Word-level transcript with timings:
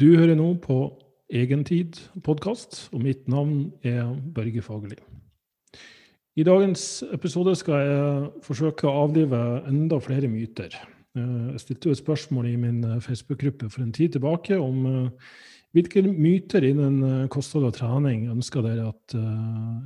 Du 0.00 0.06
hører 0.16 0.32
nå 0.32 0.54
på 0.64 0.74
Egentid 1.28 1.98
podkast, 2.24 2.86
og 2.96 3.02
mitt 3.04 3.26
navn 3.28 3.66
er 3.84 4.06
Børge 4.32 4.62
Fagerli. 4.64 4.96
I 6.40 6.46
dagens 6.48 7.02
episode 7.12 7.52
skal 7.60 7.82
jeg 7.84 8.30
forsøke 8.46 8.88
å 8.88 9.02
avlive 9.02 9.42
enda 9.68 9.98
flere 10.00 10.30
myter. 10.32 10.72
Eh, 11.12 11.50
jeg 11.52 11.60
stilte 11.66 11.92
et 11.92 12.00
spørsmål 12.00 12.48
i 12.48 12.56
min 12.62 12.80
Facebook-gruppe 13.04 13.68
for 13.68 13.84
en 13.84 13.92
tid 13.92 14.16
tilbake 14.16 14.56
om 14.56 14.86
eh, 14.88 15.32
hvilke 15.76 16.06
myter 16.08 16.64
innen 16.70 17.28
kosthold 17.28 17.68
og 17.68 17.76
trening 17.76 18.30
ønsker 18.32 18.64
dere 18.64 18.88
at 18.94 19.18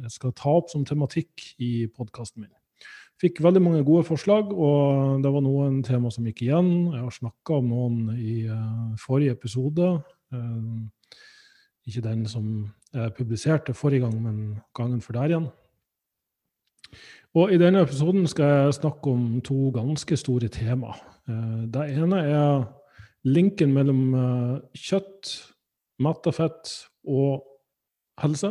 jeg 0.07 0.15
skal 0.15 0.39
ta 0.39 0.55
opp 0.61 0.71
som 0.71 0.87
tematikk 0.87 1.43
i 1.59 1.89
podkasten 1.91 2.47
min. 2.47 2.55
Fikk 3.23 3.39
veldig 3.45 3.61
mange 3.63 3.85
gode 3.87 4.03
forslag, 4.09 4.51
og 4.51 5.21
det 5.23 5.31
var 5.31 5.43
noen 5.45 5.79
tema 5.87 6.11
som 6.11 6.25
gikk 6.27 6.43
igjen. 6.49 6.71
Jeg 6.91 7.03
har 7.05 7.13
snakka 7.15 7.61
om 7.61 7.69
noen 7.71 7.99
i 8.19 8.41
uh, 8.51 8.95
forrige 8.99 9.37
episode. 9.37 9.91
Uh, 10.35 11.21
ikke 11.87 12.03
den 12.03 12.25
som 12.27 12.49
jeg 12.95 13.15
publiserte 13.15 13.75
forrige 13.77 14.03
gang, 14.03 14.17
men 14.19 14.41
gangen 14.75 15.03
for 15.05 15.15
der 15.15 15.31
igjen. 15.31 15.47
Og 17.39 17.55
I 17.55 17.59
denne 17.59 17.85
episoden 17.87 18.27
skal 18.31 18.51
jeg 18.51 18.75
snakke 18.81 19.15
om 19.15 19.39
to 19.47 19.71
ganske 19.75 20.19
store 20.19 20.51
tema. 20.51 20.97
Uh, 21.31 21.71
det 21.71 21.87
ene 21.95 22.19
er 22.19 22.67
linken 23.25 23.71
mellom 23.73 24.03
kjøtt, 24.77 25.31
metta 26.03 26.35
fett 26.35 26.75
og 27.07 27.47
helse. 28.21 28.51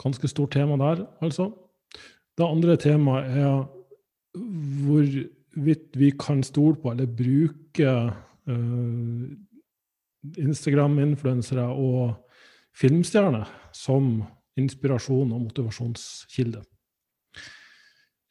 Ganske 0.00 0.32
stort 0.32 0.56
tema 0.56 0.80
der, 0.80 1.04
altså. 1.20 1.52
Det 2.36 2.44
andre 2.44 2.76
temaet 2.76 3.32
er 3.40 3.64
hvorvidt 4.86 5.96
vi 5.96 6.10
kan 6.20 6.42
stole 6.44 6.76
på 6.80 6.92
eller 6.92 7.08
bruke 7.08 7.92
uh, 8.50 9.26
Instagram-influensere 10.36 11.64
og 11.72 12.16
filmstjerner 12.76 13.48
som 13.72 14.18
inspirasjon 14.60 15.32
og 15.32 15.46
motivasjonskilde. 15.48 16.60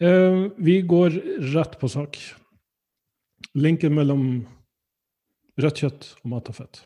Uh, 0.04 0.52
vi 0.62 0.82
går 0.86 1.18
rett 1.56 1.80
på 1.82 1.90
sak. 1.90 2.20
Linken 3.56 3.96
mellom 3.96 4.28
rødt 5.62 5.82
kjøtt 5.82 6.12
og 6.22 6.30
matafett. 6.36 6.84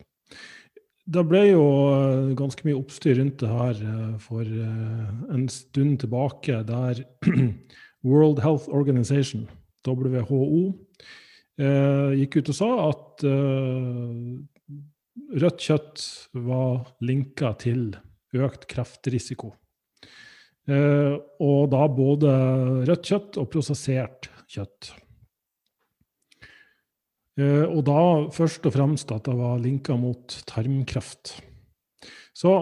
Det 1.09 1.23
ble 1.25 1.41
jo 1.47 1.63
eh, 1.89 2.33
ganske 2.37 2.65
mye 2.67 2.77
oppstyr 2.77 3.17
rundt 3.17 3.39
det 3.41 3.49
her 3.49 3.79
eh, 3.81 4.17
for 4.21 4.45
eh, 4.45 5.07
en 5.33 5.47
stund 5.49 6.03
tilbake, 6.03 6.59
der 6.67 7.01
World 8.09 8.43
Health 8.43 8.69
Organization, 8.69 9.47
WHO, 9.87 10.75
gikk 12.15 12.37
ut 12.39 12.49
og 12.51 12.55
sa 12.55 12.67
at 12.85 13.23
rødt 15.43 15.63
kjøtt 15.65 16.03
var 16.47 16.93
linka 17.03 17.51
til 17.59 17.89
økt 18.39 18.63
kreftrisiko. 18.71 19.49
Og 20.69 21.61
da 21.73 21.81
både 21.91 22.31
rødt 22.87 23.11
kjøtt 23.11 23.39
og 23.41 23.49
prosessert 23.51 24.29
kjøtt. 24.47 24.93
Eh, 27.39 27.65
og 27.65 27.85
da 27.87 28.01
først 28.35 28.65
og 28.67 28.75
fremst 28.75 29.11
at 29.15 29.27
det 29.29 29.37
var 29.37 29.61
linka 29.61 29.95
mot 29.99 30.35
tarmkreft. 30.49 31.37
Så 32.35 32.53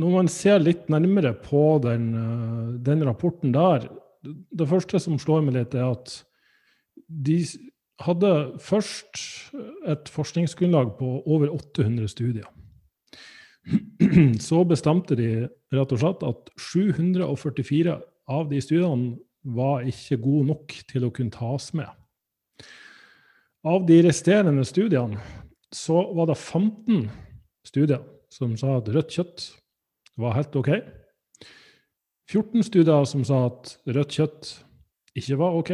når 0.00 0.14
man 0.14 0.30
ser 0.32 0.62
litt 0.62 0.88
nærmere 0.92 1.34
på 1.36 1.78
den, 1.84 2.12
eh, 2.14 2.78
den, 2.80 3.04
rapporten 3.04 3.52
der 3.52 3.88
Det 4.24 4.68
første 4.68 5.00
som 5.00 5.18
slår 5.18 5.42
meg 5.42 5.54
litt, 5.54 5.74
er 5.74 5.90
at 5.90 6.22
de 7.10 7.42
hadde 7.98 8.54
først 8.62 9.18
et 9.84 10.06
forskningsgrunnlag 10.06 10.96
på 10.96 11.26
over 11.26 11.50
800 11.50 12.06
studier. 12.06 12.46
Så 14.38 14.62
bestemte 14.62 15.16
de 15.18 15.48
rett 15.74 15.92
og 15.92 15.98
slett 15.98 16.22
at 16.22 16.52
744 16.54 17.98
av 18.30 18.48
de 18.48 18.60
studiene 18.62 19.18
var 19.42 19.82
ikke 19.82 20.22
gode 20.22 20.46
nok 20.52 20.78
til 20.86 21.04
å 21.04 21.10
kunne 21.10 21.34
tas 21.34 21.72
med. 21.74 21.90
Av 23.62 23.86
de 23.86 24.02
resterende 24.02 24.64
studiene 24.66 25.20
så 25.70 26.00
var 26.16 26.26
det 26.26 26.34
15 26.34 27.04
studier 27.62 28.02
som 28.32 28.56
sa 28.58 28.80
at 28.80 28.88
rødt 28.90 29.14
kjøtt 29.14 29.44
var 30.18 30.34
helt 30.34 30.56
OK. 30.58 30.70
14 32.26 32.66
studier 32.66 33.06
som 33.06 33.22
sa 33.22 33.44
at 33.52 33.76
rødt 33.86 34.18
kjøtt 34.18 34.50
ikke 35.14 35.38
var 35.38 35.54
OK. 35.60 35.72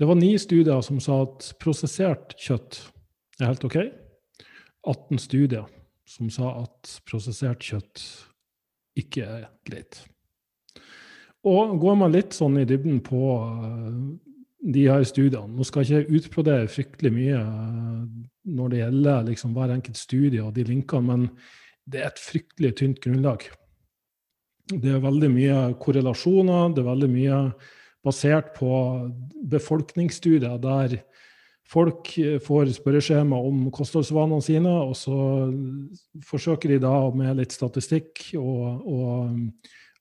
Det 0.00 0.08
var 0.08 0.16
ni 0.16 0.32
studier 0.40 0.80
som 0.80 0.96
sa 1.02 1.20
at 1.26 1.52
prosessert 1.60 2.32
kjøtt 2.40 2.80
er 3.36 3.50
helt 3.50 3.68
OK. 3.68 3.76
18 4.88 5.20
studier 5.20 5.68
som 6.08 6.32
sa 6.32 6.54
at 6.62 7.00
prosessert 7.04 7.60
kjøtt 7.60 8.06
ikke 8.96 9.28
er 9.28 9.50
greit. 9.68 10.06
Og 11.44 11.76
går 11.84 12.00
man 12.00 12.16
litt 12.16 12.32
sånn 12.32 12.56
i 12.62 12.64
dybden 12.64 13.02
på 13.04 13.20
de 14.66 14.86
her 14.90 15.04
studiene. 15.06 15.54
Nå 15.54 15.66
skal 15.66 15.84
ikke 15.84 16.00
jeg 16.00 16.20
utbrodere 16.20 16.70
fryktelig 16.70 17.12
mye 17.14 17.38
eh, 17.38 18.02
når 18.56 18.72
det 18.72 18.82
gjelder 18.82 19.28
liksom 19.30 19.54
hver 19.56 19.74
enkelt 19.74 19.98
studie 19.98 20.42
og 20.42 20.54
de 20.56 20.66
linkene, 20.66 21.06
men 21.06 21.28
det 21.86 22.02
er 22.02 22.10
et 22.10 22.22
fryktelig 22.22 22.72
tynt 22.80 23.00
grunnlag. 23.02 23.46
Det 24.66 24.90
er 24.90 25.02
veldig 25.02 25.30
mye 25.30 25.58
korrelasjoner, 25.82 26.72
det 26.74 26.82
er 26.82 26.88
veldig 26.88 27.10
mye 27.10 27.40
basert 28.06 28.52
på 28.54 28.70
befolkningsstudier 29.50 30.58
der 30.62 30.96
folk 31.66 32.12
får 32.46 32.70
spørreskjema 32.76 33.38
om 33.48 33.64
kostholdsvanene 33.74 34.42
sine, 34.42 34.70
og 34.70 34.94
så 34.98 35.18
forsøker 36.26 36.74
de 36.74 36.80
da 36.82 36.94
med 37.14 37.40
litt 37.40 37.54
statistikk 37.54 38.28
å 38.38 38.98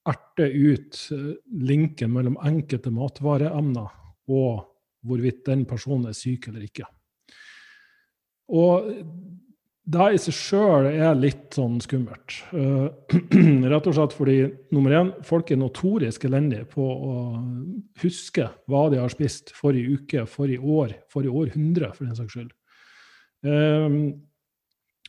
erte 0.05 0.49
ut 0.53 0.99
linken 1.65 2.13
mellom 2.13 2.37
enkelte 2.45 2.93
matvareemner 2.93 4.04
og 4.31 4.65
hvorvidt 5.05 5.45
den 5.45 5.65
personen 5.69 6.09
er 6.09 6.17
syk 6.17 6.49
eller 6.49 6.65
ikke. 6.65 6.87
Og 8.53 8.91
det 9.85 10.05
i 10.15 10.19
seg 10.21 10.33
sjøl 10.33 10.87
er 10.89 11.17
litt 11.17 11.53
sånn 11.53 11.77
skummelt. 11.83 12.39
Uh, 12.49 12.89
rett 13.71 13.89
og 13.89 13.93
slett 13.93 14.15
fordi 14.17 14.37
nummer 14.73 14.95
én, 14.97 15.11
folk 15.25 15.51
er 15.53 15.59
notorisk 15.61 16.25
elendige 16.25 16.65
på 16.71 16.85
å 16.85 17.15
huske 18.01 18.47
hva 18.71 18.87
de 18.89 19.01
har 19.01 19.13
spist 19.13 19.53
forrige 19.53 19.99
uke, 19.99 20.25
forrige 20.29 20.65
år, 20.65 20.95
forrige 21.13 21.37
århundre, 21.43 21.91
for 21.93 22.07
den 22.07 22.17
saks 22.17 22.33
skyld. 22.33 22.53
Uh, 23.45 24.17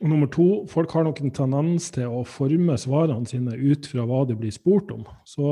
nummer 0.04 0.28
to, 0.28 0.66
folk 0.68 0.92
har 0.92 1.06
nok 1.08 1.24
en 1.24 1.32
tendens 1.40 1.88
til 1.96 2.12
å 2.12 2.20
forme 2.28 2.76
svarene 2.80 3.28
sine 3.28 3.56
ut 3.56 3.88
fra 3.88 4.04
hva 4.04 4.26
de 4.28 4.36
blir 4.36 4.52
spurt 4.52 4.92
om. 4.92 5.08
Så 5.24 5.48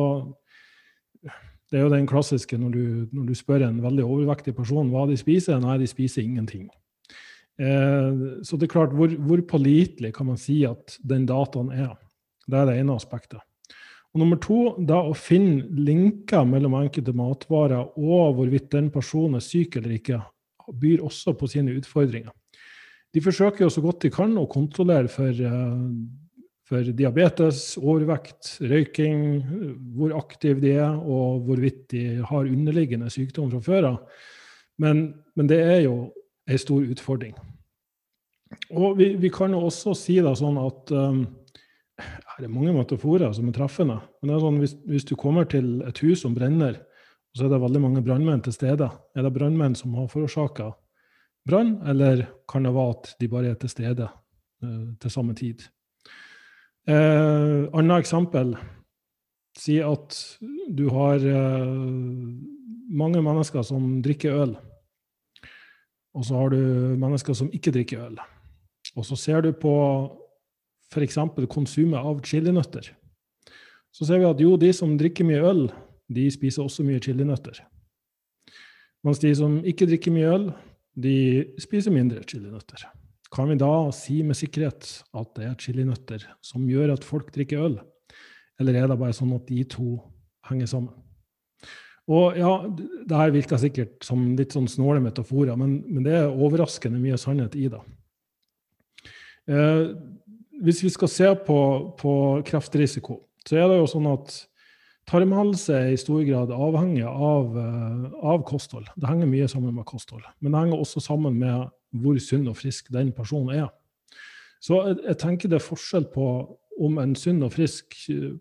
det 1.74 1.80
er 1.80 1.88
jo 1.88 1.90
den 1.90 2.06
klassiske 2.06 2.54
når 2.54 2.70
du, 2.70 2.82
når 3.10 3.24
du, 3.26 3.34
spør 3.34 3.64
en 3.66 3.80
veldig 3.82 4.04
overvektig 4.06 4.52
person 4.54 4.92
hva 4.92 5.08
de 5.10 5.16
spiser. 5.18 5.58
Nei, 5.58 5.74
de 5.82 5.88
spiser 5.90 6.22
ingenting. 6.22 6.68
Eh, 7.58 8.20
så 8.46 8.54
det 8.54 8.68
er 8.68 8.70
klart, 8.76 8.94
hvor, 8.94 9.10
hvor, 9.26 9.42
pålitelig 9.50 10.12
kan 10.14 10.28
man 10.30 10.38
si 10.38 10.60
at 10.68 10.94
den 11.02 11.26
dataen 11.26 11.72
er? 11.74 11.96
Det 12.46 12.60
er 12.60 12.70
det 12.70 12.76
ene 12.78 12.94
aspektet. 12.94 13.42
Og 14.14 14.22
nummer 14.22 14.38
to, 14.38 14.60
da 14.86 15.00
å 15.02 15.16
finne 15.18 15.66
linker 15.74 16.46
mellom 16.46 16.78
enkelte 16.78 17.16
matvarer 17.18 17.98
og 17.98 18.38
hvorvidt 18.38 18.70
den 18.76 18.92
personen 18.94 19.40
er 19.40 19.42
syk 19.42 19.80
eller 19.80 19.96
ikke, 19.96 20.20
byr 20.78 21.02
også 21.02 21.34
på 21.34 21.50
sine 21.50 21.74
utfordringer. 21.74 22.30
De 23.10 23.22
forsøker 23.22 23.66
jo 23.66 23.72
så 23.74 23.82
godt 23.82 24.06
de 24.06 24.14
kan 24.14 24.30
å 24.38 24.46
kontrollere 24.50 25.10
for 25.10 25.34
eh, 25.34 25.74
for 26.74 26.92
diabetes, 26.98 27.62
overvekt, 27.78 28.56
røyking, 28.66 29.20
hvor 29.94 30.14
aktive 30.18 30.60
de 30.62 30.74
er, 30.74 30.90
og 30.90 31.44
hvorvidt 31.46 31.86
de 31.92 32.04
har 32.18 32.50
underliggende 32.50 33.10
sykdom 33.12 33.52
fra 33.52 33.62
før 33.62 33.90
av. 33.92 33.98
Men, 34.82 35.06
men, 35.38 35.48
det 35.50 35.60
er 35.62 35.84
jo 35.84 36.10
en 36.50 36.58
stor 36.60 36.82
utfordring. 36.82 37.36
Og 38.74 38.98
vi, 38.98 39.12
vi 39.18 39.30
kan 39.34 39.54
jo 39.54 39.64
også 39.68 39.94
si 39.98 40.18
da 40.22 40.34
sånn 40.38 40.58
at 40.62 40.92
um, 40.94 41.24
Det 42.38 42.46
er 42.48 42.50
mange 42.50 42.72
metaforer 42.74 43.30
som 43.34 43.46
er 43.46 43.54
treffende. 43.54 44.00
Men 44.18 44.30
det 44.30 44.34
er 44.34 44.42
sånn, 44.42 44.56
hvis, 44.62 44.72
hvis, 44.90 45.06
du 45.06 45.14
kommer 45.18 45.46
til 45.46 45.76
et 45.86 46.00
hus 46.02 46.24
som 46.24 46.34
brenner, 46.34 46.80
og 46.82 47.38
så 47.38 47.46
er 47.46 47.52
det 47.52 47.60
veldig 47.62 47.82
mange 47.84 48.02
brannmenn 48.02 48.42
til 48.42 48.54
stede, 48.56 48.88
er 48.90 49.26
det 49.26 49.30
brannmenn 49.34 49.76
som 49.78 49.94
har 49.94 50.10
forårsaka 50.10 50.72
brann, 51.46 51.76
eller 51.86 52.24
kan 52.50 52.66
det 52.66 52.74
være 52.74 52.96
at 52.96 53.14
de 53.20 53.30
bare 53.30 53.52
er 53.52 53.60
til 53.62 53.70
stede 53.70 54.08
uh, 54.10 54.90
til 54.98 55.14
samme 55.14 55.38
tid? 55.38 55.62
Eh, 56.84 57.64
Annet 57.72 58.04
eksempel. 58.04 58.56
Si 59.56 59.78
at 59.80 60.16
du 60.68 60.88
har 60.92 61.22
eh, 61.22 61.70
mange 62.90 63.22
mennesker 63.24 63.64
som 63.64 64.02
drikker 64.04 64.36
øl. 64.44 64.56
Og 66.14 66.26
så 66.26 66.36
har 66.38 66.52
du 66.52 66.58
mennesker 67.00 67.34
som 67.34 67.50
ikke 67.54 67.72
drikker 67.74 68.04
øl. 68.06 68.18
Og 68.94 69.06
så 69.06 69.16
ser 69.18 69.40
du 69.42 69.52
på 69.52 69.74
f.eks. 70.92 71.18
konsumet 71.50 71.98
av 71.98 72.20
chilinøtter. 72.22 72.92
Så 73.94 74.06
ser 74.06 74.20
vi 74.20 74.28
at 74.28 74.42
jo, 74.42 74.56
de 74.58 74.72
som 74.74 74.98
drikker 74.98 75.26
mye 75.26 75.42
øl, 75.42 75.64
de 76.10 76.28
spiser 76.30 76.62
også 76.62 76.84
mye 76.86 77.02
chilinøtter. 77.02 77.62
Mens 79.04 79.20
de 79.22 79.32
som 79.34 79.58
ikke 79.64 79.88
drikker 79.88 80.14
mye 80.14 80.30
øl, 80.34 80.46
de 80.94 81.16
spiser 81.62 81.94
mindre 81.94 82.22
chilinøtter. 82.28 82.86
Kan 83.34 83.50
vi 83.50 83.58
da 83.58 83.90
si 83.94 84.20
med 84.22 84.38
sikkerhet 84.38 84.86
at 85.16 85.30
det 85.34 85.48
er 85.48 85.56
chilinøtter 85.58 86.26
som 86.44 86.68
gjør 86.70 86.94
at 86.94 87.06
folk 87.06 87.32
drikker 87.34 87.64
øl? 87.66 87.80
Eller 88.62 88.78
er 88.78 88.86
det 88.90 89.00
bare 89.00 89.16
sånn 89.16 89.34
at 89.34 89.48
de 89.48 89.64
to 89.66 89.96
henger 90.46 90.70
sammen? 90.70 90.94
Og 92.04 92.36
ja, 92.36 92.52
det 92.68 93.16
her 93.16 93.32
virker 93.32 93.58
sikkert 93.58 94.04
som 94.04 94.34
litt 94.36 94.52
sånn 94.54 94.68
snåle 94.68 95.00
metaforer, 95.02 95.56
men, 95.56 95.78
men 95.88 96.04
det 96.04 96.18
er 96.18 96.32
overraskende 96.32 97.00
mye 97.00 97.16
sannhet 97.18 97.56
i 97.56 97.70
det. 97.72 97.80
Eh, 99.48 99.86
hvis 100.64 100.82
vi 100.84 100.90
skal 100.92 101.10
se 101.10 101.30
på, 101.46 101.58
på, 101.98 102.12
kreftrisiko, 102.46 103.22
så 103.44 103.56
er 103.58 103.70
det 103.70 103.78
jo 103.80 103.88
sånn 103.90 104.10
at 104.12 104.36
tarmhelse 105.10 105.74
er 105.76 105.92
i 105.92 106.00
stor 106.00 106.22
grad 106.24 106.52
avhengig 106.54 107.04
av, 107.04 107.56
uh, 107.56 108.04
av, 108.24 108.44
kosthold. 108.48 108.86
Det 108.96 109.08
henger 109.08 109.28
mye 109.28 109.48
sammen 109.52 109.74
med 109.76 109.84
kosthold. 109.88 110.24
Men 110.40 110.54
det 110.54 110.62
henger 110.62 110.80
også 110.80 111.02
sammen 111.04 111.36
med 111.40 111.66
hvor 112.00 112.18
sunn 112.22 112.48
og 112.50 112.58
frisk 112.58 112.90
den 112.94 113.12
personen 113.14 113.54
er. 113.56 113.72
Så 114.62 114.80
jeg, 114.88 115.00
jeg 115.04 115.20
tenker 115.20 115.50
det 115.50 115.60
er 115.60 115.66
forskjell 115.66 116.08
på 116.14 116.28
om 116.84 116.96
en 116.98 117.12
sunn 117.18 117.42
og 117.46 117.52
frisk 117.54 117.94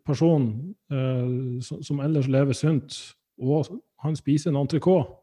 person 0.06 0.48
eh, 0.92 1.60
som, 1.66 1.84
som 1.86 2.00
ellers 2.02 2.30
lever 2.32 2.58
sunt, 2.58 2.96
og 3.42 3.70
han 4.04 4.18
spiser 4.18 4.52
en 4.52 4.62
entrecôte, 4.64 5.20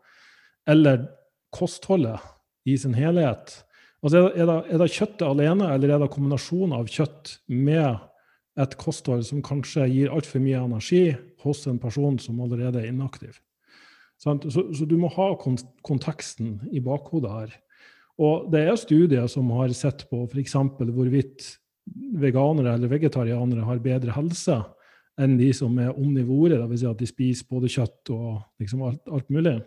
eller 0.69 1.09
kostholdet 1.55 2.21
i 2.69 2.77
sin 2.79 2.94
helhet. 2.94 3.56
Altså 4.00 4.31
er, 4.31 4.47
det, 4.47 4.59
er 4.71 4.81
det 4.81 4.93
kjøttet 4.94 5.26
alene, 5.26 5.73
eller 5.75 5.94
er 5.94 6.03
det 6.03 6.12
kombinasjonen 6.15 6.76
av 6.79 6.88
kjøtt 6.88 7.35
med 7.53 7.99
et 8.61 8.76
kosthold 8.81 9.25
som 9.29 9.43
kanskje 9.44 9.88
gir 9.91 10.15
altfor 10.15 10.43
mye 10.43 10.62
energi 10.65 11.05
hos 11.44 11.67
en 11.69 11.81
person 11.81 12.19
som 12.23 12.41
allerede 12.44 12.81
er 12.83 12.93
inaktiv? 12.93 13.41
Så, 14.21 14.37
så, 14.53 14.85
du 14.85 14.99
må 15.00 15.09
ha 15.15 15.31
konteksten 15.41 16.59
i 16.76 16.83
bakhodet 16.85 17.33
her. 17.33 17.53
Og 18.20 18.50
det 18.52 18.67
er 18.69 18.76
studier 18.76 19.28
som 19.32 19.49
har 19.56 19.72
sett 19.76 20.05
på 20.11 20.26
f.eks. 20.28 20.56
hvorvidt 20.93 21.46
veganere 22.20 22.76
eller 22.76 22.93
vegetarianere 22.93 23.64
har 23.67 23.82
bedre 23.82 24.14
helse 24.14 24.61
enn 25.20 25.37
de 25.40 25.50
som 25.56 25.75
er 25.81 25.93
omnivore, 25.93 26.56
dvs. 26.56 26.81
Si 26.81 26.88
at 26.88 27.00
de 27.00 27.08
spiser 27.08 27.49
både 27.50 27.69
kjøtt 27.72 28.12
og 28.14 28.40
liksom 28.62 28.84
alt, 28.88 29.02
alt, 29.11 29.28
mulig. 29.32 29.58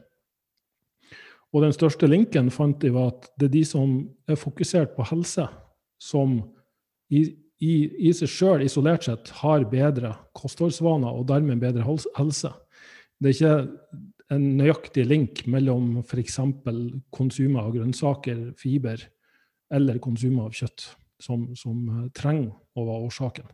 Og 1.54 1.62
den 1.62 1.76
største 1.76 2.10
linken 2.10 2.50
fant 2.54 2.80
de 2.82 2.90
var 2.94 3.12
at 3.12 3.28
det 3.38 3.50
er 3.50 3.56
de 3.60 3.64
som 3.68 4.00
er 4.30 4.40
fokusert 4.40 4.96
på 4.96 5.06
helse, 5.12 5.46
som 6.02 6.40
i, 7.14 7.28
i, 7.62 7.74
i 8.10 8.14
seg 8.16 8.32
sjøl 8.32 8.66
isolert 8.66 9.06
sett 9.06 9.30
har 9.44 9.68
bedre 9.70 10.16
kostholdsvaner 10.38 11.14
og 11.14 11.28
dermed 11.30 11.62
bedre 11.62 11.86
helse. 11.86 12.54
Det 13.22 13.30
er 13.30 13.38
ikke 13.38 13.58
en 14.32 14.46
nøyaktig 14.58 15.06
link 15.10 15.44
mellom 15.52 16.00
f.eks. 16.04 16.40
konsumet 17.14 17.60
av 17.62 17.74
grønnsaker, 17.76 18.46
fiber, 18.60 19.02
eller 19.74 20.00
konsumet 20.04 20.48
av 20.48 20.56
kjøtt, 20.56 20.88
som, 21.22 21.50
som 21.58 22.08
trenger 22.16 22.54
å 22.78 22.88
være 22.88 23.10
årsaken. 23.10 23.52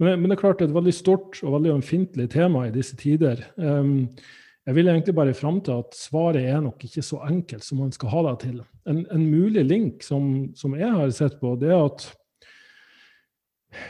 Men, 0.00 0.18
men, 0.18 0.28
det 0.28 0.36
er 0.36 0.42
klart 0.42 0.62
et 0.64 0.74
veldig 0.74 0.94
stort 0.94 1.38
og 1.44 1.54
veldig 1.58 1.76
ømfintlig 1.76 2.26
tema 2.32 2.66
i 2.66 2.74
disse 2.74 2.96
tider. 2.98 3.44
Um, 3.56 4.10
jeg 4.64 4.78
vil 4.78 4.88
egentlig 4.88 5.14
bare 5.14 5.36
fram 5.36 5.60
til 5.62 5.82
at 5.84 5.94
svaret 5.96 6.48
er 6.48 6.62
nok 6.64 6.82
ikke 6.86 7.04
så 7.04 7.20
enkelt 7.28 7.64
som 7.66 7.82
man 7.84 7.92
skal 7.94 8.10
ha 8.14 8.22
det 8.30 8.34
til. 8.46 8.62
En, 8.90 9.04
en 9.12 9.26
mulig 9.28 9.64
link 9.66 10.02
som, 10.02 10.48
som, 10.56 10.74
jeg 10.78 10.90
har 10.90 11.12
sett 11.14 11.36
på, 11.40 11.54
det 11.60 11.70
er 11.70 11.84
at 11.84 12.08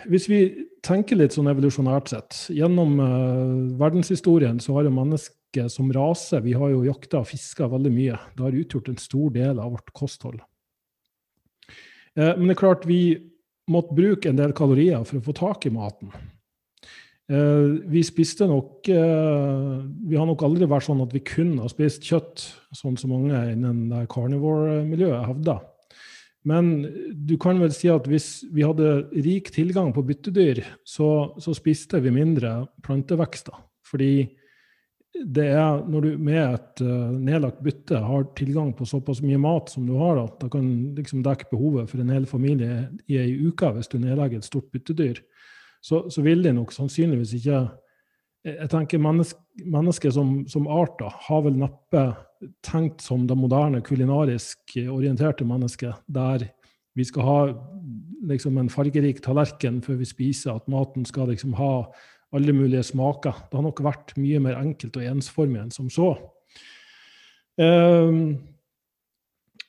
hvis 0.08 0.26
vi 0.30 0.40
tenker 0.84 1.18
litt 1.20 1.34
sånn 1.36 1.50
evolusjonært 1.50 2.08
sett 2.08 2.36
Gjennom 2.56 2.94
uh, 2.96 3.74
verdenshistorien 3.76 4.56
så 4.64 4.78
har 4.78 4.86
jo 4.86 4.94
mennesket 4.96 5.36
som 5.72 5.92
rase 5.94 6.40
Vi 6.44 6.52
har 6.58 6.72
jo 6.72 6.84
jakta 6.86 7.22
og 7.22 7.28
fiska 7.30 7.68
veldig 7.72 7.92
mye. 7.94 8.18
Det 8.34 8.44
har 8.44 8.58
utgjort 8.60 8.90
en 8.90 9.00
stor 9.00 9.30
del 9.34 9.60
av 9.62 9.72
vårt 9.76 9.94
kosthold. 9.96 10.42
Uh, 12.14 12.34
men 12.36 12.46
det 12.46 12.54
er 12.56 12.62
klart, 12.62 12.86
vi 12.86 13.02
måtte 13.70 13.96
bruke 13.96 14.30
en 14.30 14.38
del 14.38 14.52
kalorier 14.56 15.02
for 15.08 15.18
å 15.18 15.24
få 15.24 15.36
tak 15.36 15.66
i 15.66 15.74
maten. 15.74 16.12
Eh, 17.24 17.66
vi 17.88 18.02
spiste 18.04 18.44
nok 18.44 18.84
eh, 18.92 19.76
Vi 20.04 20.16
har 20.18 20.26
nok 20.28 20.42
aldri 20.44 20.66
vært 20.68 20.84
sånn 20.84 21.00
at 21.00 21.14
vi 21.16 21.22
kun 21.24 21.54
har 21.56 21.70
spist 21.72 22.04
kjøtt, 22.04 22.42
sånn 22.76 22.98
som 23.00 23.14
mange 23.14 23.38
innen 23.54 23.86
carnivore-miljøet 24.12 25.30
hevder. 25.30 25.62
Men 26.44 26.84
du 27.24 27.38
kan 27.40 27.56
vel 27.62 27.72
si 27.72 27.88
at 27.88 28.04
hvis 28.10 28.44
vi 28.52 28.66
hadde 28.66 29.06
rik 29.24 29.48
tilgang 29.54 29.94
på 29.96 30.04
byttedyr, 30.04 30.60
så, 30.84 31.32
så 31.40 31.56
spiste 31.56 32.02
vi 32.04 32.12
mindre 32.12 32.66
plantevekster. 32.84 33.56
Fordi 33.88 34.26
det 35.14 35.46
er 35.54 35.84
når 35.86 36.04
du 36.04 36.08
med 36.18 36.40
et 36.42 36.82
uh, 36.82 37.12
nedlagt 37.14 37.62
bytte 37.62 38.00
har 38.02 38.26
tilgang 38.38 38.72
på 38.74 38.86
såpass 38.88 39.22
mye 39.22 39.38
mat 39.38 39.70
som 39.70 39.86
du 39.86 39.94
har, 40.00 40.18
at 40.24 40.40
det 40.42 40.50
kan 40.52 40.66
liksom 40.96 41.22
dekke 41.22 41.46
behovet 41.52 41.90
for 41.90 42.02
en 42.02 42.10
hel 42.10 42.26
familie 42.26 42.88
i 43.06 43.20
ei 43.22 43.36
uke 43.46 43.70
hvis 43.76 43.92
du 43.92 44.00
nedlegger 44.02 44.42
et 44.42 44.48
stort 44.48 44.66
byttedyr, 44.74 45.22
så, 45.84 46.06
så 46.10 46.24
vil 46.24 46.42
de 46.42 46.54
nok 46.56 46.74
sannsynligvis 46.74 47.36
ikke 47.38 47.66
Jeg 48.44 48.68
tenker 48.68 49.00
mennesker 49.00 49.40
mennesket 49.64 50.12
som, 50.12 50.42
som 50.50 50.66
art 50.68 50.98
da, 50.98 51.08
har 51.28 51.44
vel 51.46 51.54
neppe 51.56 52.02
tenkt 52.66 53.00
som 53.00 53.26
det 53.26 53.36
moderne 53.38 53.80
kulinarisk 53.80 54.74
orienterte 54.90 55.46
mennesket, 55.48 55.94
der 56.06 56.48
vi 56.94 57.04
skal 57.04 57.22
ha 57.26 57.38
liksom 58.28 58.58
en 58.58 58.70
fargerik 58.70 59.22
tallerken 59.22 59.80
før 59.82 59.98
vi 60.00 60.08
spiser, 60.08 60.54
at 60.54 60.68
maten 60.70 61.06
skal 61.06 61.30
liksom 61.30 61.54
ha 61.58 61.86
alle 62.34 62.54
mulige 62.56 62.84
smaker. 62.86 63.44
Det 63.48 63.58
har 63.58 63.66
nok 63.66 63.84
vært 63.84 64.16
mye 64.20 64.40
mer 64.42 64.58
enkelt 64.60 64.98
og 64.98 65.06
ensformig 65.06 65.62
enn 65.62 65.74
som 65.74 65.90
så. 65.92 66.12
Um, 67.60 68.34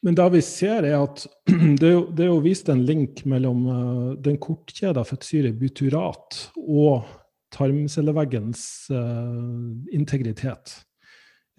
men 0.05 0.17
det 0.17 0.25
vi 0.35 0.41
ser, 0.45 0.85
er 0.85 0.99
at 1.01 1.25
det 1.79 1.87
er 1.87 1.93
jo, 1.95 2.07
det 2.13 2.25
er 2.25 2.31
jo 2.31 2.41
vist 2.45 2.69
en 2.69 2.83
link 2.85 3.23
mellom 3.29 3.61
uh, 3.65 4.09
den 4.21 4.37
kortkjeda 4.41 5.05
fettsyre 5.07 5.53
butyrat 5.57 6.41
og 6.61 7.05
tarmcelleveggens 7.55 8.65
uh, 8.93 9.71
integritet. 9.95 10.75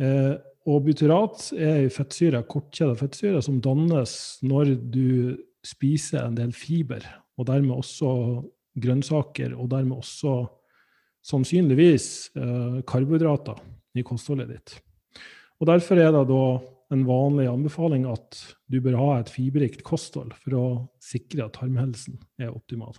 Uh, 0.02 0.36
og 0.66 0.86
butyrat 0.88 1.52
er 1.54 1.84
ei 1.84 1.90
fettsyre, 1.94 2.42
kortkjeda 2.50 2.96
fettsyre 2.98 3.42
som 3.44 3.60
dannes 3.62 4.14
når 4.42 4.74
du 4.94 5.36
spiser 5.66 6.24
en 6.24 6.38
del 6.38 6.52
fiber, 6.54 7.02
og 7.38 7.46
dermed 7.50 7.74
også 7.78 8.10
grønnsaker, 8.82 9.54
og 9.56 9.70
dermed 9.72 10.02
også 10.02 10.40
sannsynligvis 11.26 12.08
eh, 12.38 12.78
karbohydrater 12.87 13.61
i 13.96 14.05
kostholdet 14.06 14.52
ditt. 14.52 14.76
Og 15.61 15.70
Derfor 15.70 15.99
er 16.00 16.12
det 16.14 16.26
da 16.28 16.44
en 16.94 17.02
vanlig 17.08 17.49
anbefaling 17.50 18.06
at 18.06 18.38
du 18.70 18.78
bør 18.84 18.99
ha 19.00 19.11
et 19.19 19.32
fiberrikt 19.32 19.83
kosthold 19.87 20.35
for 20.45 20.59
å 20.59 20.66
sikre 21.02 21.49
at 21.49 21.56
tarmhelsen 21.59 22.21
er 22.38 22.52
optimal. 22.52 22.95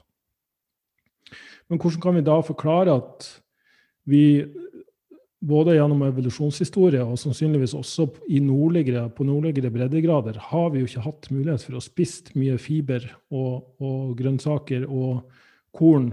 Men 1.67 1.79
hvordan 1.79 2.03
kan 2.03 2.17
vi 2.17 2.25
da 2.25 2.39
forklare 2.43 2.97
at 2.99 3.27
vi 4.07 4.47
både 5.47 5.75
gjennom 5.75 6.01
evolusjonshistorie 6.07 7.03
og 7.05 7.19
sannsynligvis 7.21 7.75
også 7.77 8.07
nordligere, 8.41 9.05
på 9.13 9.27
nordligere 9.27 9.71
breddegrader 9.71 10.39
har 10.49 10.71
vi 10.73 10.81
jo 10.81 10.89
ikke 10.89 11.05
hatt 11.05 11.29
mulighet 11.31 11.65
for 11.67 11.77
å 11.77 11.83
spise 11.83 12.33
mye 12.39 12.57
fiber 12.61 13.05
og, 13.29 13.75
og 13.83 14.15
grønnsaker 14.17 14.87
og 14.87 15.27
korn 15.77 16.09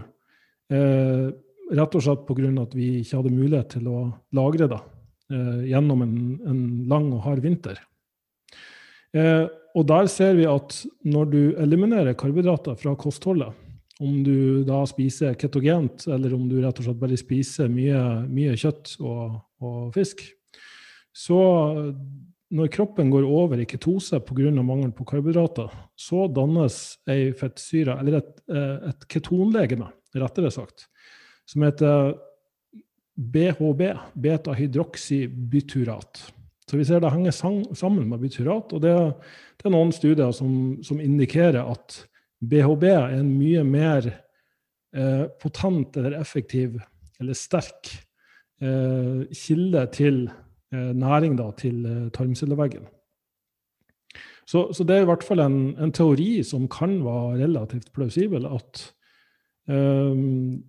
eh, 0.69 1.31
rett 1.73 1.97
og 1.97 2.05
slett 2.05 2.27
pga. 2.29 2.51
at 2.63 2.75
vi 2.77 3.01
ikke 3.01 3.21
hadde 3.21 3.35
mulighet 3.35 3.75
til 3.77 3.89
å 3.89 3.99
lagre 4.37 4.69
det 4.69 4.81
eh, 5.33 5.67
gjennom 5.73 6.03
en, 6.05 6.17
en, 6.45 6.63
lang 6.91 7.11
og 7.13 7.23
hard 7.25 7.45
vinter. 7.45 7.81
Eh, 9.15 9.47
og 9.75 9.87
der 9.91 10.07
ser 10.11 10.35
vi 10.39 10.47
at 10.47 10.85
når 11.03 11.31
du 11.31 11.43
eliminerer 11.63 12.15
karbohydrater 12.19 12.77
fra 12.79 12.95
kostholdet, 12.99 13.55
om 14.03 14.23
du 14.27 14.65
da 14.67 14.83
spiser 14.91 15.37
ketogent, 15.39 16.07
eller 16.11 16.35
om 16.35 16.49
du 16.51 16.59
rett 16.63 16.79
og 16.81 16.89
slett 16.89 17.01
bare 17.01 17.19
spiser 17.19 17.71
mye, 17.71 18.01
mye 18.27 18.57
kjøtt 18.59 18.97
og, 19.01 19.37
og, 19.63 19.93
fisk, 19.95 20.25
så 21.15 21.39
når 22.55 22.71
kroppen 22.75 23.11
går 23.11 23.27
over 23.27 23.61
i 23.63 23.67
ketose 23.71 24.19
pga. 24.23 24.51
mangel 24.63 24.91
på 24.93 25.07
karbohydrater, 25.07 25.71
så 25.97 26.27
dannes 26.27 26.99
ei 27.11 27.33
fettsyre, 27.33 27.99
eller 28.01 28.19
et, 28.19 28.35
eh, 28.51 28.91
et 28.91 29.07
ketonlegeme, 29.09 29.91
rettere 30.15 30.51
sagt, 30.51 30.89
som 31.49 31.67
heter 31.67 32.15
BHB, 33.15 33.83
beta-hydroksybutyrat. 34.15 36.33
Så 36.71 36.77
vi 36.77 36.85
ser 36.85 37.01
det 37.01 37.13
henger 37.13 37.35
sammen 37.77 38.09
med 38.09 38.23
butyrat. 38.23 38.73
Og 38.73 38.83
det, 38.83 38.95
det 39.61 39.69
er 39.69 39.75
noen 39.75 39.93
studier 39.95 40.33
som, 40.35 40.83
som, 40.83 41.01
indikerer 41.01 41.63
at 41.63 42.01
BHB 42.45 42.85
er 42.91 43.19
en 43.19 43.31
mye 43.37 43.63
mer 43.69 44.09
eh, 44.97 45.27
potent 45.41 45.97
eller 46.01 46.19
effektiv 46.19 46.81
eller 47.21 47.39
sterk 47.39 47.93
eh, 48.65 49.23
kilde 49.37 49.87
til 49.95 50.25
eh, 50.73 50.91
næring 50.97 51.39
da, 51.39 51.51
til 51.59 51.87
eh, 51.87 52.11
tarmcelleveggen. 52.17 52.89
Så, 54.45 54.67
så, 54.77 54.85
det 54.85 54.97
er 54.97 55.05
i 55.05 55.09
hvert 55.09 55.25
fall 55.25 55.41
en, 55.41 55.77
en, 55.81 55.93
teori 55.93 56.43
som 56.45 56.67
kan 56.69 56.99
være 57.05 57.47
relativt 57.47 57.93
plausibel, 57.97 58.45
at 58.45 58.83
um, 59.69 60.61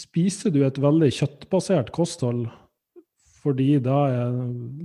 spiser 0.00 0.52
du 0.54 0.62
et 0.64 0.80
veldig 0.80 1.10
kjøttbasert 1.14 1.92
kosthold 1.94 2.46
fordi 3.40 3.78
da, 3.80 3.98
er, 4.12 4.38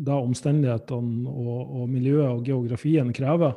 det 0.06 0.16
omstendighetene 0.16 1.28
og, 1.28 1.62
og, 1.82 1.90
miljøet 1.92 2.30
og 2.30 2.44
geografien 2.48 3.12
krever, 3.16 3.52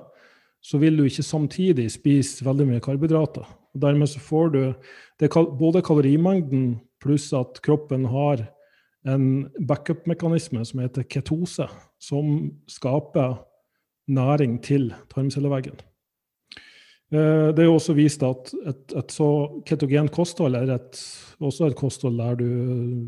så 0.58 0.80
vil 0.82 0.98
du 0.98 1.04
ikke 1.06 1.22
samtidig 1.22 1.86
spise 1.94 2.42
veldig 2.42 2.66
mye 2.66 2.82
karbohydrater. 2.82 3.46
Og 3.46 3.82
dermed 3.84 4.10
så 4.10 4.18
får 4.18 4.50
du 4.56 4.62
det, 5.22 5.30
både 5.30 5.84
kalorimengden 5.86 6.80
pluss 6.98 7.30
at 7.36 7.60
kroppen 7.62 8.08
har 8.10 8.42
en 9.06 9.46
backup-mekanisme 9.68 10.64
som 10.66 10.82
heter 10.82 11.06
ketose, 11.06 11.68
som 12.02 12.50
skaper 12.66 13.38
næring 14.10 14.58
til 14.66 14.90
tarmcelleveggen. 15.12 15.78
Eh, 17.08 17.48
det 17.56 17.62
er 17.62 17.70
jo 17.70 17.78
også 17.78 17.96
vist 17.96 18.22
at 18.26 18.50
et, 18.68 18.94
et 19.00 19.14
så 19.14 19.28
ketogent 19.68 20.12
kosthold, 20.12 20.58
eller 20.58 20.76
et, 20.76 21.00
også 21.40 21.70
et 21.70 21.78
kosthold 21.78 22.20
der 22.20 22.36
du, 22.36 22.48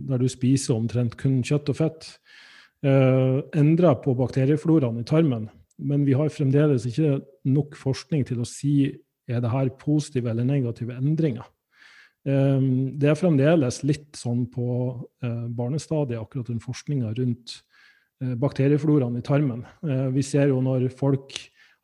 der 0.09 0.23
du, 0.23 0.29
spiser 0.33 0.79
omtrent 0.79 1.19
kun 1.21 1.43
kjøtt 1.45 1.69
og 1.73 1.81
fett, 1.83 2.09
eh, 2.87 3.41
endrer 3.61 4.01
på 4.01 4.17
bakteriefloraen 4.17 5.03
i 5.03 5.07
tarmen. 5.09 5.51
Men 5.81 6.05
vi 6.09 6.17
har 6.17 6.33
fremdeles 6.33 6.87
ikke 6.89 7.21
nok 7.49 7.77
forskning 7.81 8.25
til 8.29 8.41
å 8.41 8.49
si 8.49 8.75
er 9.31 9.41
det 9.41 9.53
her 9.53 9.69
positive 9.79 10.33
eller 10.33 10.49
negative 10.49 10.97
endringer. 10.97 11.45
Eh, 12.25 12.69
det 12.97 13.13
er 13.13 13.21
fremdeles 13.21 13.83
litt 13.85 14.17
sånn 14.17 14.47
på 14.53 14.71
eh, 15.21 15.45
barnestadiet, 15.53 16.21
akkurat 16.21 16.49
den 16.49 16.65
forskninga 16.65 17.13
rundt 17.21 17.61
eh, 18.25 18.33
bakteriefloraen 18.33 19.21
i 19.21 19.25
tarmen. 19.29 19.67
Eh, 19.85 20.09
vi 20.17 20.25
ser 20.25 20.55
jo 20.55 20.65
når 20.65 20.89
folk 20.97 21.37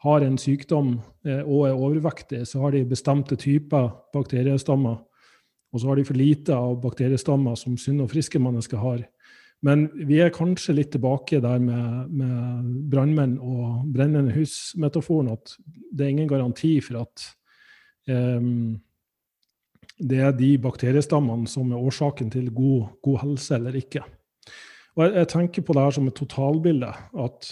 har 0.04 0.24
en 0.24 0.38
sykdom 0.38 0.96
eh, 1.26 1.42
og 1.42 1.68
er 1.68 1.76
overvektige, 1.76 2.46
så 2.46 2.62
har 2.64 2.74
de 2.74 2.84
bestemte 2.88 3.38
typer 3.40 3.90
bakteriestammer. 4.14 4.98
Og 5.72 5.80
så 5.82 5.90
har 5.90 5.98
de 5.98 6.06
for 6.08 6.18
lite 6.18 6.56
av 6.56 6.78
bakteriestammer 6.82 7.56
som 7.58 7.76
sunne 7.80 8.06
og 8.06 8.12
friske 8.12 8.40
mennesker 8.40 8.80
har. 8.80 9.04
Men 9.64 9.86
vi 10.06 10.20
er 10.20 10.34
kanskje 10.34 10.76
litt 10.76 10.92
tilbake 10.94 11.40
der 11.42 11.60
med, 11.62 12.12
med 12.12 12.66
brannmenn 12.92 13.38
og 13.40 13.86
brennende 13.92 14.34
hus-metaforen, 14.36 15.32
at 15.32 15.56
det 15.66 16.04
er 16.04 16.12
ingen 16.12 16.28
garanti 16.30 16.76
for 16.84 17.00
at 17.06 17.24
um, 18.12 18.76
det 19.96 20.20
er 20.20 20.36
de 20.36 20.52
bakteriestammene 20.60 21.48
som 21.48 21.72
er 21.72 21.80
årsaken 21.80 22.30
til 22.34 22.50
god, 22.52 22.92
god 23.02 23.22
helse 23.24 23.56
eller 23.56 23.80
ikke. 23.80 24.04
Og 24.96 25.06
jeg, 25.06 25.14
jeg, 25.16 25.28
tenker 25.32 25.64
på 25.64 25.76
det 25.76 25.86
her 25.86 25.96
som 25.96 26.08
et 26.08 26.16
totalbilde. 26.20 26.92
At 27.24 27.48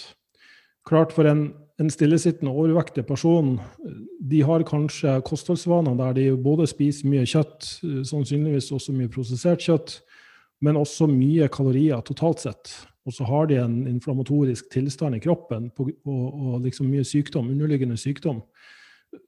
klart 0.85 1.13
for 1.13 1.29
en 1.29 1.47
en 1.81 1.91
stillesittende 1.91 2.53
overvektig 2.53 3.03
person 3.07 3.57
de 4.23 4.41
har 4.47 4.63
kanskje 4.67 5.17
kostholdsvaner 5.27 5.97
der 5.99 6.13
de 6.15 6.25
både 6.39 6.67
spiser 6.71 7.09
mye 7.11 7.25
kjøtt, 7.27 7.67
sannsynligvis 8.07 8.71
også 8.75 8.95
mye 8.95 9.11
prosessert 9.11 9.63
kjøtt, 9.65 9.97
men 10.63 10.79
også 10.79 11.09
mye 11.11 11.49
kalorier 11.51 11.99
totalt 12.07 12.45
sett. 12.45 12.71
Og 13.05 13.13
så 13.13 13.27
har 13.27 13.51
de 13.51 13.59
en 13.61 13.83
inflammatorisk 13.89 14.71
tilstand 14.73 15.17
i 15.17 15.21
kroppen 15.21 15.67
og, 15.77 15.91
og 16.07 16.63
liksom 16.63 16.87
mye 16.89 17.05
sykdom, 17.05 17.51
underliggende 17.51 17.99
sykdom. 17.99 18.41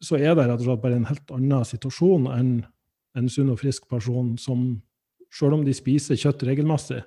Så 0.02 0.18
er 0.18 0.34
det 0.34 0.48
rett 0.48 0.64
og 0.64 0.66
slett 0.70 0.84
bare 0.84 0.98
en 0.98 1.10
helt 1.12 1.36
annen 1.36 1.68
situasjon 1.68 2.32
enn 2.32 2.52
en 3.18 3.30
sunn 3.34 3.52
og 3.52 3.60
frisk 3.62 3.88
person 3.90 4.36
som 4.40 4.66
selv 5.34 5.58
om 5.58 5.64
de 5.66 5.74
spiser 5.76 6.20
kjøtt 6.20 6.46
regelmessig, 6.48 7.02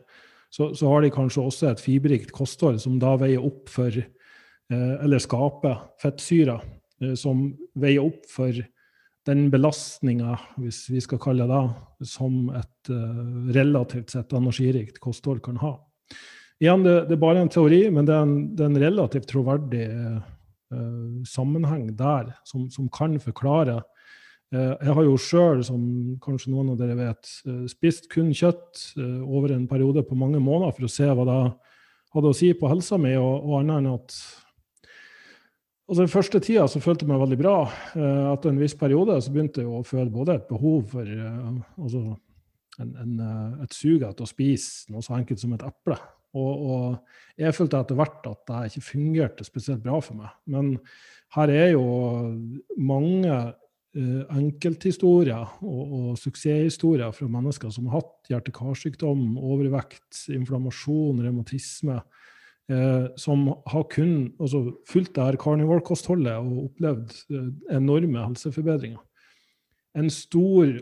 så, 0.50 0.72
så 0.74 0.88
har 0.90 1.04
de 1.04 1.12
kanskje 1.14 1.44
også 1.46 1.68
et 1.70 1.82
fiberrikt 1.82 2.32
kosthold 2.34 2.80
som 2.82 2.98
da 3.02 3.14
veier 3.20 3.42
opp 3.46 3.70
for 3.70 3.94
eller 4.70 5.22
skape 5.22 5.74
fettsyrer 6.02 6.62
eh, 7.02 7.14
som 7.18 7.48
veier 7.74 8.06
opp 8.06 8.26
for 8.30 8.54
den 9.28 9.44
belastninga, 9.52 10.38
hvis 10.62 10.86
vi 10.90 11.02
skal 11.04 11.20
kalle 11.22 11.46
det 11.48 11.60
det, 11.60 12.08
som 12.08 12.48
et 12.56 12.90
eh, 12.92 13.22
relativt 13.56 14.14
sett 14.14 14.32
energirikt 14.36 15.00
kosthold 15.02 15.42
kan 15.44 15.60
ha. 15.60 15.74
Igjen, 16.60 16.84
det, 16.84 16.96
det, 17.08 17.16
er 17.16 17.22
bare 17.22 17.42
en 17.42 17.52
teori, 17.52 17.86
men 17.92 18.08
det 18.08 18.14
er 18.14 18.26
en, 18.26 18.34
det 18.56 18.64
er 18.64 18.68
en 18.70 18.82
relativt 18.82 19.30
troverdig 19.30 19.86
uh, 19.88 20.18
sammenheng 21.24 21.86
der 21.96 22.34
som, 22.44 22.66
som 22.68 22.90
kan 22.92 23.14
forklare 23.22 23.78
uh, 23.80 24.74
Jeg 24.76 24.96
har 24.98 25.06
jo 25.06 25.14
sjøl, 25.16 25.62
som 25.64 25.86
kanskje 26.20 26.52
noen 26.52 26.74
av 26.74 26.76
dere 26.82 26.98
vet, 26.98 27.30
uh, 27.48 27.64
spist 27.70 28.10
kun 28.12 28.28
kjøtt 28.36 28.90
over 29.24 29.54
en 29.56 29.64
periode 29.72 30.04
på 30.04 30.18
mange 30.20 30.36
måneder 30.36 30.76
for 30.76 30.84
å 30.84 30.92
se 30.92 31.08
hva 31.08 31.24
det 31.30 31.40
hadde 32.12 32.34
å 32.34 32.36
si 32.36 32.52
på 32.52 32.68
helsa 32.68 33.00
mi, 33.00 33.14
og, 33.16 33.40
og 33.40 33.56
annet 33.62 33.80
enn 33.80 33.90
at 33.94 34.20
Altså 35.90 36.04
Den 36.04 36.12
første 36.12 36.38
tida 36.38 36.64
så 36.70 36.78
følte 36.78 37.02
jeg 37.02 37.10
meg 37.10 37.18
veldig 37.18 37.36
bra. 37.40 37.54
Uh, 37.98 38.28
etter 38.30 38.52
en 38.52 38.60
viss 38.62 38.76
periode 38.78 39.16
så 39.18 39.32
begynte 39.34 39.64
jeg 39.64 39.70
å 39.74 39.82
føle 39.82 40.12
både 40.14 40.36
et 40.38 40.44
behov 40.46 40.84
for 40.92 41.02
uh, 41.02 41.48
altså 41.82 42.02
en, 42.78 42.92
en, 43.02 43.16
uh, 43.18 43.64
et 43.64 43.74
sug 43.74 44.04
etter 44.06 44.22
å 44.22 44.30
spise 44.30 44.94
noe 44.94 45.02
så 45.02 45.16
enkelt 45.18 45.42
som 45.42 45.56
et 45.56 45.64
eple. 45.66 45.96
Og, 46.38 46.62
og 46.70 47.42
jeg 47.42 47.56
følte 47.56 47.80
etter 47.82 47.98
hvert 47.98 48.28
at 48.30 48.44
det 48.46 48.60
ikke 48.68 48.84
fungerte 48.86 49.48
spesielt 49.48 49.82
bra 49.82 49.98
for 49.98 50.20
meg. 50.20 50.30
Men 50.46 50.76
her 51.34 51.50
er 51.50 51.72
jo 51.74 51.82
mange 52.78 53.40
enkelthistorier 53.90 55.56
og, 55.66 55.80
og, 55.82 56.10
suksesshistorier 56.22 57.10
fra 57.10 57.26
mennesker 57.26 57.72
som 57.74 57.88
har 57.90 58.04
hatt 58.04 58.30
hjerte-karsykdom, 58.30 59.32
overvekt, 59.42 60.28
inflammasjon, 60.30 61.18
revmatisme 61.26 61.98
eh, 61.98 62.19
som 63.18 63.48
har 63.66 63.84
kun 63.90 64.32
altså, 64.38 64.62
fulgt 64.88 65.16
det 65.16 65.24
her 65.26 65.38
carnivore-kostholdet 65.40 66.36
og 66.38 66.66
opplevd 66.68 67.14
eh, 67.34 67.76
enorme 67.76 68.22
helseforbedringer. 68.22 69.00
En 69.98 70.10
stor 70.14 70.76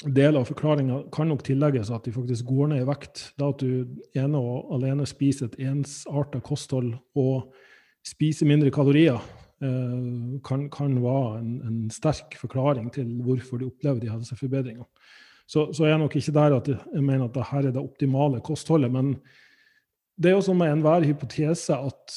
del 0.00 0.38
av 0.40 0.48
forklaringa 0.48 1.02
kan 1.14 1.28
nok 1.30 1.44
tillegges 1.46 1.92
at 1.92 2.06
de 2.08 2.14
faktisk 2.14 2.48
går 2.48 2.72
ned 2.72 2.82
i 2.82 2.88
vekt. 2.88 3.28
Da 3.38 3.50
at 3.52 3.62
du 3.62 3.84
ene 4.18 4.40
og 4.40 4.72
alene 4.74 5.06
spiser 5.06 5.50
et 5.50 5.60
ensarta 5.70 6.40
kosthold 6.42 6.94
og 7.20 7.52
spiser 8.06 8.48
mindre 8.48 8.72
kalorier, 8.74 9.20
eh, 9.62 10.40
kan, 10.46 10.66
kan, 10.72 10.96
være 11.04 11.42
en, 11.42 11.52
en, 11.68 11.82
sterk 11.92 12.34
forklaring 12.40 12.88
til 12.96 13.12
hvorfor 13.22 13.60
de 13.60 13.68
opplever 13.68 14.00
de 14.02 14.10
helseforbedringene. 14.10 14.88
Så, 15.46 15.68
så 15.74 15.86
jeg 15.86 15.94
er 15.94 16.02
nok 16.02 16.16
ikke 16.16 16.34
der 16.34 16.56
at 16.56 16.68
jeg 16.70 17.02
mener 17.02 17.28
at 17.28 17.36
dette 17.36 17.62
er 17.62 17.70
det 17.70 17.82
optimale 17.82 18.40
kostholdet. 18.40 18.90
men 18.90 19.20
det 20.20 20.30
er 20.30 20.36
jo 20.36 20.44
som 20.44 20.58
med 20.60 20.74
enhver 20.74 21.06
hypotese 21.08 21.76
at 21.76 22.16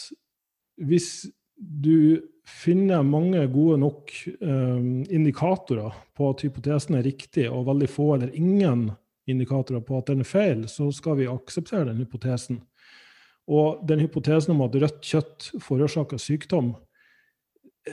hvis 0.84 1.26
du 1.56 2.20
finner 2.44 3.06
mange 3.08 3.40
gode 3.48 3.78
nok 3.80 4.12
um, 4.42 5.04
indikatorer 5.08 5.96
på 6.18 6.30
at 6.34 6.44
hypotesen 6.44 6.98
er 7.00 7.06
riktig, 7.08 7.48
og 7.48 7.68
veldig 7.70 7.88
få 7.90 8.10
eller 8.18 8.36
ingen 8.36 8.90
indikatorer 9.30 9.84
på 9.86 9.98
at 9.98 10.12
den 10.12 10.24
er 10.26 10.28
feil, 10.28 10.66
så 10.68 10.90
skal 10.92 11.22
vi 11.22 11.30
akseptere 11.32 11.88
den 11.88 12.02
hypotesen. 12.04 12.60
Og 13.48 13.86
den 13.88 14.04
hypotesen 14.04 14.56
om 14.56 14.66
at 14.66 14.76
rødt 14.76 15.00
kjøtt 15.04 15.50
forårsaker 15.64 16.20
sykdom 16.22 16.76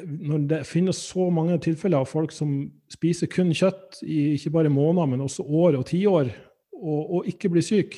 Når 0.06 0.44
det 0.46 0.58
finnes 0.68 1.00
så 1.02 1.24
mange 1.34 1.56
tilfeller 1.58 1.98
av 1.98 2.06
folk 2.06 2.30
som 2.30 2.68
spiser 2.86 3.26
kun 3.26 3.48
kjøtt 3.50 3.98
i 4.06 4.36
ikke 4.36 4.52
bare 4.54 4.70
måneder, 4.70 5.08
men 5.10 5.24
også 5.24 5.42
år 5.42 5.80
og 5.80 5.88
tiår, 5.88 6.30
og, 6.78 7.00
og 7.16 7.26
ikke 7.26 7.50
blir 7.50 7.64
syk, 7.66 7.96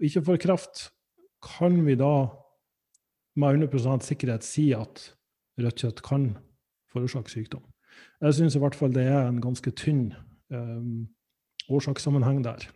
ikke 0.00 0.22
får 0.24 0.40
kreft, 0.40 0.86
kan 1.44 1.84
vi 1.86 1.96
da 1.98 2.28
med 3.38 3.68
100% 3.68 4.06
sikkerhet 4.06 4.46
si 4.46 4.70
at 4.74 5.12
rødt 5.58 5.84
kjøtt 5.84 6.02
kan 6.06 6.30
forårsake 6.92 7.30
sykdom? 7.30 7.64
Jeg 8.22 8.34
syns 8.34 8.56
i 8.56 8.62
hvert 8.62 8.76
fall 8.78 8.94
det 8.94 9.06
er 9.06 9.28
en 9.28 9.40
ganske 9.42 9.70
tynn 9.78 10.10
um, 10.54 11.06
årsakssammenheng 11.70 12.42
der. 12.44 12.66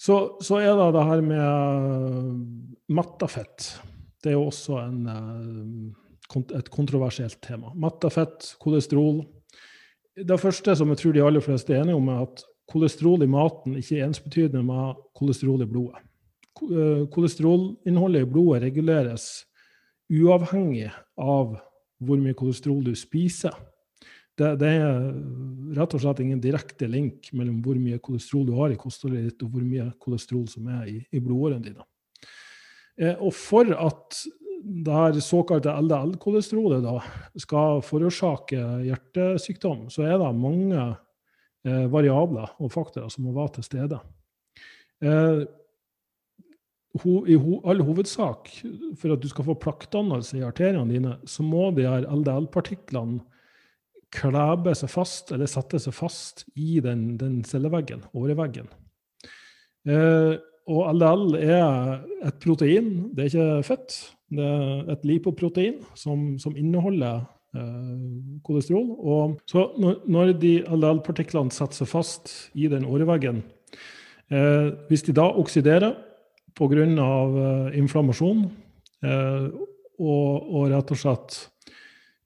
Så, 0.00 0.38
så, 0.40 0.56
er 0.56 0.72
det 0.78 0.92
det 0.96 1.04
her 1.04 1.20
med 1.20 2.44
metta 2.88 3.28
fett. 3.28 3.74
Det 4.22 4.32
er 4.32 4.38
jo 4.38 4.46
også 4.48 4.78
en, 4.80 5.02
eh, 5.12 6.46
et 6.56 6.70
kontroversielt 6.72 7.36
tema. 7.44 7.74
Metta 7.76 8.08
fett, 8.08 8.54
kolesterol. 8.60 9.26
Det 10.16 10.40
første 10.40 10.74
som 10.76 10.88
jeg 10.88 11.02
tror 11.02 11.12
de 11.12 11.24
aller 11.24 11.44
fleste 11.44 11.74
er 11.74 11.82
enige 11.82 11.98
om, 12.00 12.08
er 12.08 12.24
at 12.24 12.44
kolesterol 12.70 13.22
i 13.22 13.28
maten 13.28 13.76
ikke 13.76 13.98
er 13.98 14.08
ensbetydende 14.08 14.64
med 14.64 15.04
kolesterol 15.16 15.66
i 15.66 15.68
blodet. 15.68 16.00
Eh, 16.60 17.06
kolesterolinnholdet 17.08 18.26
i 18.26 18.28
blodet 18.28 18.64
reguleres 18.66 19.26
uavhengig 20.10 20.90
av 21.20 21.54
hvor 22.00 22.20
mye 22.20 22.36
kolesterol 22.36 22.82
du 22.84 22.92
spiser. 22.98 23.54
Det, 24.36 24.54
det, 24.60 24.70
er 24.80 25.06
rett 25.76 25.94
og 25.94 26.02
slett 26.02 26.22
ingen 26.24 26.40
direkte 26.42 26.88
link 26.88 27.28
mellom 27.36 27.60
hvor 27.64 27.78
mye 27.80 28.00
kolesterol 28.02 28.46
du 28.48 28.54
har 28.56 28.72
i 28.72 28.78
kostholdet 28.80 29.28
ditt, 29.28 29.44
og 29.44 29.54
hvor 29.54 29.64
mye 29.64 29.90
kolesterol 30.00 30.46
som 30.50 30.68
er 30.72 30.90
i, 30.90 30.98
i 31.12 31.22
blodårene 31.22 31.64
dine. 31.64 31.86
Eh, 33.00 33.16
og 33.16 33.32
for 33.36 33.72
at 33.76 34.20
det 34.60 34.92
her 34.92 35.16
såkalte 35.24 35.72
LDL-kolesterolet 35.72 36.84
skal 37.40 37.80
forårsake 37.84 38.60
hjertesykdom, 38.84 39.86
så 39.92 40.04
er 40.04 40.18
det 40.20 40.34
mange 40.36 40.82
eh, 41.64 41.86
variabler 41.92 42.52
og 42.60 42.72
faktorer 42.74 43.08
som 43.12 43.24
må 43.24 43.32
være 43.36 43.56
til 43.56 43.68
stede. 43.70 44.00
Eh, 45.00 45.46
i 46.98 47.36
all 47.38 47.82
hovedsak, 47.86 48.50
for 48.98 49.14
at 49.14 49.22
du 49.22 49.28
skal 49.30 49.46
få 49.46 49.54
plaktdannelse 49.62 50.40
i 50.40 50.42
arteriene 50.46 50.90
dine, 50.90 51.16
så 51.24 51.44
må 51.46 51.70
de 51.76 51.86
her 51.86 52.08
LDL-partiklene 52.10 53.20
klebe 54.10 54.74
seg 54.74 54.90
fast, 54.90 55.30
eller 55.30 55.46
sette 55.46 55.78
seg 55.78 55.94
fast 55.94 56.44
i 56.58 56.80
den, 56.82 57.14
den 57.20 57.40
celleveggen, 57.46 58.02
åreveggen. 58.16 58.66
Eh, 59.86 60.34
og 60.70 60.88
LDL 60.96 61.38
er 61.40 62.02
et 62.26 62.40
protein, 62.42 62.90
det 63.14 63.24
er 63.24 63.30
ikke 63.30 63.68
fett. 63.70 64.00
Det 64.30 64.46
er 64.46 64.90
et 64.94 65.06
lipoprotein 65.06 65.80
som, 65.98 66.36
som 66.42 66.58
inneholder 66.58 67.22
eh, 67.54 68.42
kolesterol. 68.46 68.92
Og 68.98 69.40
så 69.50 69.68
når, 69.80 70.02
når 70.10 70.34
de 70.42 70.52
LDL-partiklene 70.66 71.54
setter 71.54 71.84
seg 71.84 71.90
fast 71.90 72.34
i 72.54 72.68
den 72.70 72.86
åreveggen, 72.86 73.42
eh, 74.34 74.70
hvis 74.90 75.06
de 75.06 75.16
da 75.16 75.30
oksiderer 75.38 75.94
pga. 76.58 76.86
Uh, 76.86 77.70
inflammasjon 77.78 78.46
uh, 79.06 79.46
og, 80.00 80.50
og, 80.50 80.64
rett 80.72 80.92
og 80.94 81.00
slett 81.00 81.38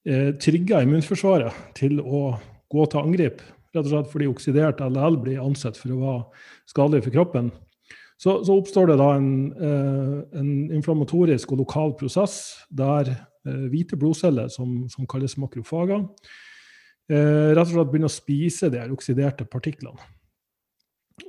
uh, 0.09 0.31
trigger 0.41 0.87
immunforsvaret 0.87 1.75
til 1.79 2.01
å 2.01 2.35
gå 2.73 2.87
til 2.91 3.03
angrep, 3.03 3.43
rett 3.75 3.85
og 3.85 3.93
slett 3.93 4.11
fordi 4.13 4.31
oksidert 4.31 4.83
LL 4.83 5.21
blir 5.23 5.43
ansett 5.43 5.79
for 5.79 5.95
å 5.95 6.01
være 6.01 6.45
skadelig 6.71 7.05
for 7.07 7.17
kroppen, 7.19 7.53
så, 8.17 8.39
så, 8.45 8.55
oppstår 8.57 8.89
det 8.89 8.99
da 9.01 9.11
en, 9.19 9.31
uh, 9.59 10.19
en, 10.39 10.51
inflammatorisk 10.75 11.53
og 11.53 11.65
lokal 11.65 11.95
prosess 11.99 12.57
der 12.71 13.11
eh, 13.11 13.65
hvite 13.73 13.99
blodceller, 14.01 14.49
som, 14.53 14.85
som 14.89 15.09
kalles 15.11 15.35
makrofager, 15.41 16.05
eh, 17.11 17.51
rett 17.53 17.67
og 17.67 17.73
slett 17.75 17.91
begynner 17.91 18.13
å 18.13 18.15
spise 18.15 18.71
de 18.73 18.85
oksiderte 18.95 19.47
partiklene. 19.51 20.13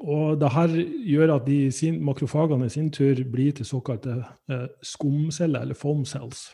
Og 0.01 0.39
det 0.41 0.49
her 0.49 0.71
gjør 1.05 1.35
at 1.35 1.45
de 1.45 1.59
sin, 1.73 1.99
makrofagene 2.05 2.65
i 2.65 2.73
sin 2.73 2.89
tur 2.93 3.19
blir 3.31 3.53
til 3.53 3.67
såkalte 3.69 4.17
eh, 4.49 4.67
skumceller, 4.81 5.61
eller 5.61 5.77
foam 5.77 6.05
cells, 6.09 6.47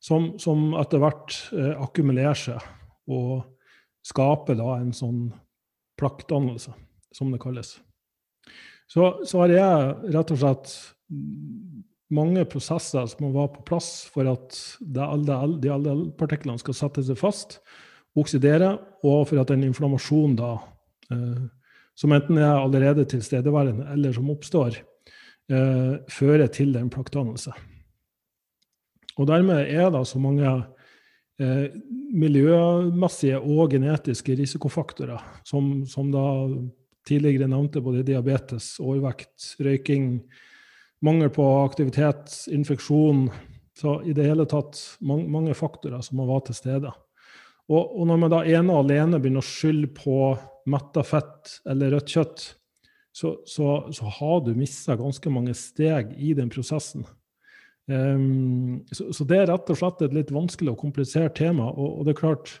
som, 0.00 0.32
som 0.40 0.72
etter 0.80 1.02
hvert 1.02 1.36
eh, 1.52 1.74
akkumulerer 1.76 2.38
seg 2.38 2.64
og 3.08 3.42
skaper 4.06 4.56
da 4.56 4.78
en 4.78 4.94
sånn 4.96 5.26
plaktdannelse, 6.00 6.72
som 7.12 7.34
det 7.34 7.42
kalles. 7.42 7.74
Så, 8.88 9.10
så 9.28 9.42
har 9.42 9.52
jeg 9.52 10.14
rett 10.14 10.32
og 10.32 10.40
slett 10.40 10.72
mange 12.14 12.46
prosesser 12.48 13.04
som 13.10 13.26
må 13.26 13.34
være 13.34 13.58
på 13.58 13.66
plass 13.68 13.90
for 14.12 14.28
at 14.30 14.56
de 14.80 15.04
aldealpartiklene 15.04 16.60
skal 16.62 16.76
sette 16.76 17.04
seg 17.04 17.18
fast, 17.20 17.58
oksidere, 18.18 18.72
og 19.04 19.26
for 19.28 19.42
at 19.42 19.52
den 19.52 19.66
inflammasjonen 19.68 20.38
da, 20.38 20.54
eh, 21.12 21.44
som 21.98 22.14
enten 22.14 22.38
er 22.38 22.60
allerede 22.60 23.06
tilstedeværende 23.10 23.88
eller 23.92 24.14
som 24.14 24.30
oppstår, 24.30 24.78
eh, 25.50 25.94
fører 26.10 26.46
til 26.46 26.72
den 26.76 26.90
plaktdannelse. 26.90 27.52
Og 29.18 29.26
dermed 29.26 29.66
er 29.66 29.90
det 29.90 30.04
så 30.06 30.20
mange 30.22 30.46
eh, 31.40 31.70
miljømessige 32.14 33.40
og 33.40 33.70
genetiske 33.74 34.36
risikofaktorer 34.38 35.24
som, 35.44 35.86
som 35.86 36.12
da 36.14 36.26
tidligere 37.08 37.48
nevnte 37.50 37.82
både 37.82 38.04
diabetes, 38.06 38.76
overvekt, 38.80 39.56
røyking, 39.58 40.20
mangel 41.02 41.30
på 41.34 41.44
aktivitet, 41.64 42.30
infeksjon. 42.52 43.28
Så 43.78 44.00
i 44.06 44.14
det 44.14 44.26
hele 44.26 44.46
tatt 44.50 44.78
mange, 45.00 45.28
mange 45.30 45.54
faktorer 45.54 46.02
som 46.04 46.18
må 46.18 46.26
være 46.30 46.48
til 46.48 46.58
stede. 46.58 46.94
Og, 47.68 47.82
og, 48.00 48.04
når 48.08 48.20
man 48.22 48.32
da 48.32 48.44
ene 48.48 48.72
og 48.72 48.86
alene 48.86 49.20
begynner 49.20 49.44
å 49.44 49.48
skylde 49.48 49.90
på 49.96 50.32
metta 50.72 51.04
fett 51.04 51.58
eller 51.68 51.92
rødt 51.96 52.14
kjøtt, 52.14 52.44
så, 53.12 53.34
så, 53.48 53.68
så 53.92 54.10
har 54.18 54.42
du 54.46 54.54
mista 54.56 54.96
ganske 54.96 55.32
mange 55.32 55.54
steg 55.58 56.14
i 56.16 56.32
den 56.38 56.50
prosessen. 56.52 57.04
Um, 57.88 58.84
så, 58.92 59.08
så, 59.16 59.24
det 59.28 59.40
er 59.42 59.50
rett 59.50 59.70
og 59.72 59.80
slett 59.80 60.04
et 60.04 60.16
litt 60.16 60.32
vanskelig 60.32 60.74
og 60.74 60.82
komplisert 60.82 61.36
tema. 61.40 61.70
Og, 61.72 62.00
og 62.00 62.06
det 62.06 62.14
er 62.14 62.20
klart 62.20 62.54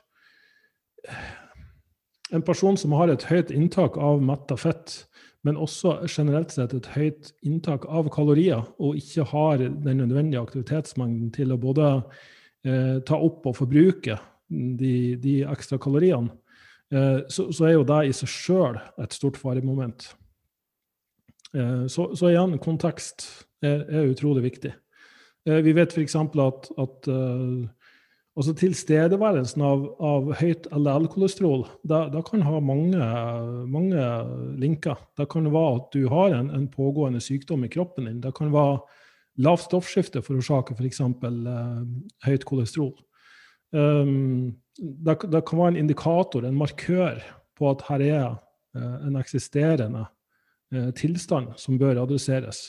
en 2.34 2.44
person 2.44 2.76
som 2.80 2.96
har 2.98 3.12
et 3.12 3.28
høyt 3.30 3.52
inntak 3.54 3.96
av 4.00 4.20
metta 4.24 4.56
fett, 4.60 5.04
men 5.46 5.60
også 5.60 6.00
generelt 6.10 6.52
sett 6.52 6.74
et 6.76 6.88
høyt 6.96 7.30
inntak 7.46 7.86
av 7.88 8.10
kalorier, 8.12 8.66
og 8.82 8.98
ikke 8.98 9.28
har 9.30 9.62
den 9.62 10.02
nødvendige 10.02 10.42
aktivitetsmengden 10.42 11.30
til 11.32 11.54
å 11.54 11.60
både 11.60 11.92
eh, 12.66 12.98
ta 13.06 13.16
opp 13.16 13.46
og 13.48 13.56
forbruke 13.56 14.18
de, 14.48 15.16
de 15.20 15.34
ekstra 15.48 15.78
kaloriene, 15.82 16.32
eh, 16.92 17.24
så, 17.28 17.48
så, 17.52 17.68
er 17.68 17.76
jo 17.76 17.86
det 17.88 18.00
i 18.08 18.16
seg 18.16 18.32
sjøl 18.32 18.80
et 19.02 19.16
stort 19.16 19.38
faremoment. 19.40 20.10
Eh, 21.54 21.86
så, 21.88 22.10
så, 22.14 22.30
igjen, 22.30 22.58
kontekst 22.62 23.26
er, 23.64 23.84
er 23.88 24.12
utrolig 24.12 24.46
viktig. 24.48 24.74
Eh, 25.48 25.60
vi 25.64 25.74
vet 25.76 25.94
f.eks. 25.94 26.16
at, 26.16 26.72
at 26.78 27.12
Altså 28.38 28.52
Tilstedeværelsen 28.54 29.62
av, 29.66 29.80
av 29.98 30.28
høyt 30.38 30.68
LDL-kolesterol 30.70 31.64
det, 31.90 32.20
kan 32.28 32.44
ha 32.46 32.60
mange, 32.62 33.06
mange, 33.66 34.04
linker. 34.62 35.00
Det 35.18 35.26
kan 35.32 35.48
være 35.50 35.72
at 35.80 35.88
du 35.96 36.04
har 36.12 36.36
en, 36.36 36.52
en, 36.54 36.68
pågående 36.70 37.18
sykdom 37.24 37.66
i 37.66 37.70
kroppen 37.72 38.06
din. 38.06 38.20
Det 38.22 38.30
kan 38.38 38.52
være 38.54 38.78
lavt 39.42 39.66
stoffskifte 39.66 40.22
forårsaker 40.22 40.78
f.eks. 40.78 41.02
For 41.18 41.50
eh, 41.54 41.82
høyt 42.28 42.46
kolesterol. 42.46 42.94
Det, 43.72 45.14
det, 45.28 45.40
kan 45.44 45.58
være 45.58 45.72
en 45.74 45.80
indikator, 45.82 46.44
en 46.46 46.56
markør, 46.56 47.18
på 47.58 47.70
at 47.72 47.82
her 47.88 48.04
er 48.06 48.28
eh, 48.78 48.94
en 49.08 49.18
eksisterende 49.18 50.04
eh, 50.72 50.92
tilstand 50.96 51.56
som 51.58 51.78
bør 51.80 52.04
adresseres. 52.04 52.68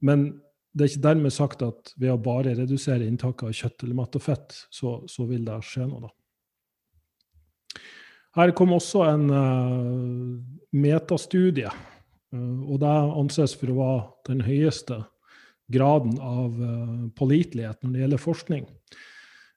Men 0.00 0.30
det 0.70 0.84
er 0.84 0.92
ikke 0.92 1.08
dermed 1.08 1.34
sagt 1.34 1.64
at 1.66 1.92
ved 1.98 2.12
å 2.14 2.22
bare 2.22 2.54
redusere 2.54 3.06
inntaket 3.06 3.48
av 3.48 3.56
kjøtt 3.58 3.84
eller 3.84 3.98
matt 3.98 4.16
og 4.16 4.22
fett, 4.22 4.56
så, 4.70 5.00
så 5.10 5.26
vil 5.26 5.42
det 5.48 5.58
skje 5.66 5.88
noe, 5.88 6.06
da. 6.06 6.14
Her 8.38 8.52
kom 8.54 8.70
også 8.76 9.02
en 9.08 9.24
uh, 9.34 10.36
metastudie, 10.70 11.66
uh, 11.66 12.60
og 12.70 12.78
det 12.78 12.92
anses 13.18 13.56
for 13.58 13.72
å 13.72 13.78
være 13.80 14.04
den 14.28 14.44
høyeste 14.46 15.00
graden 15.74 16.14
av 16.22 16.54
uh, 16.54 17.08
pålitelighet 17.18 17.82
når 17.82 17.96
det 17.96 18.04
gjelder 18.04 18.22
forskning. 18.22 18.68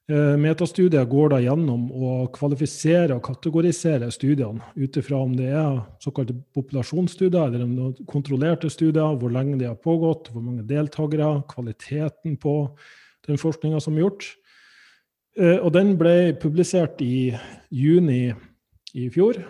Eh, 0.04 0.34
metastudier 0.36 1.06
går 1.08 1.30
da 1.32 1.38
gjennom 1.40 1.86
å 1.88 2.08
kvalifisere 2.34 3.14
og 3.16 3.22
kategorisere 3.24 4.10
studiene 4.12 4.60
ut 4.76 4.98
ifra 5.00 5.16
om 5.24 5.32
det 5.32 5.46
er 5.48 5.78
såkalte 6.04 6.36
populasjonsstudier 6.52 7.46
eller 7.46 7.64
om 7.64 7.72
det 7.78 7.86
er 7.86 8.10
kontrollerte 8.12 8.68
studier, 8.68 9.16
hvor 9.16 9.32
lenge 9.32 9.56
de 9.62 9.70
har 9.70 9.80
pågått, 9.80 10.28
hvor 10.28 10.44
mange 10.44 10.66
deltakere, 10.68 11.30
kvaliteten 11.48 12.36
på 12.36 12.54
den 13.24 13.40
forskninga 13.40 13.80
som 13.80 13.96
er 13.96 14.04
gjort. 14.04 14.28
Eh, 15.40 15.56
og 15.56 15.72
den 15.72 15.96
ble 15.96 16.36
publisert 16.36 17.00
i 17.00 17.32
juni 17.72 18.34
i 18.92 19.08
fjor. 19.08 19.40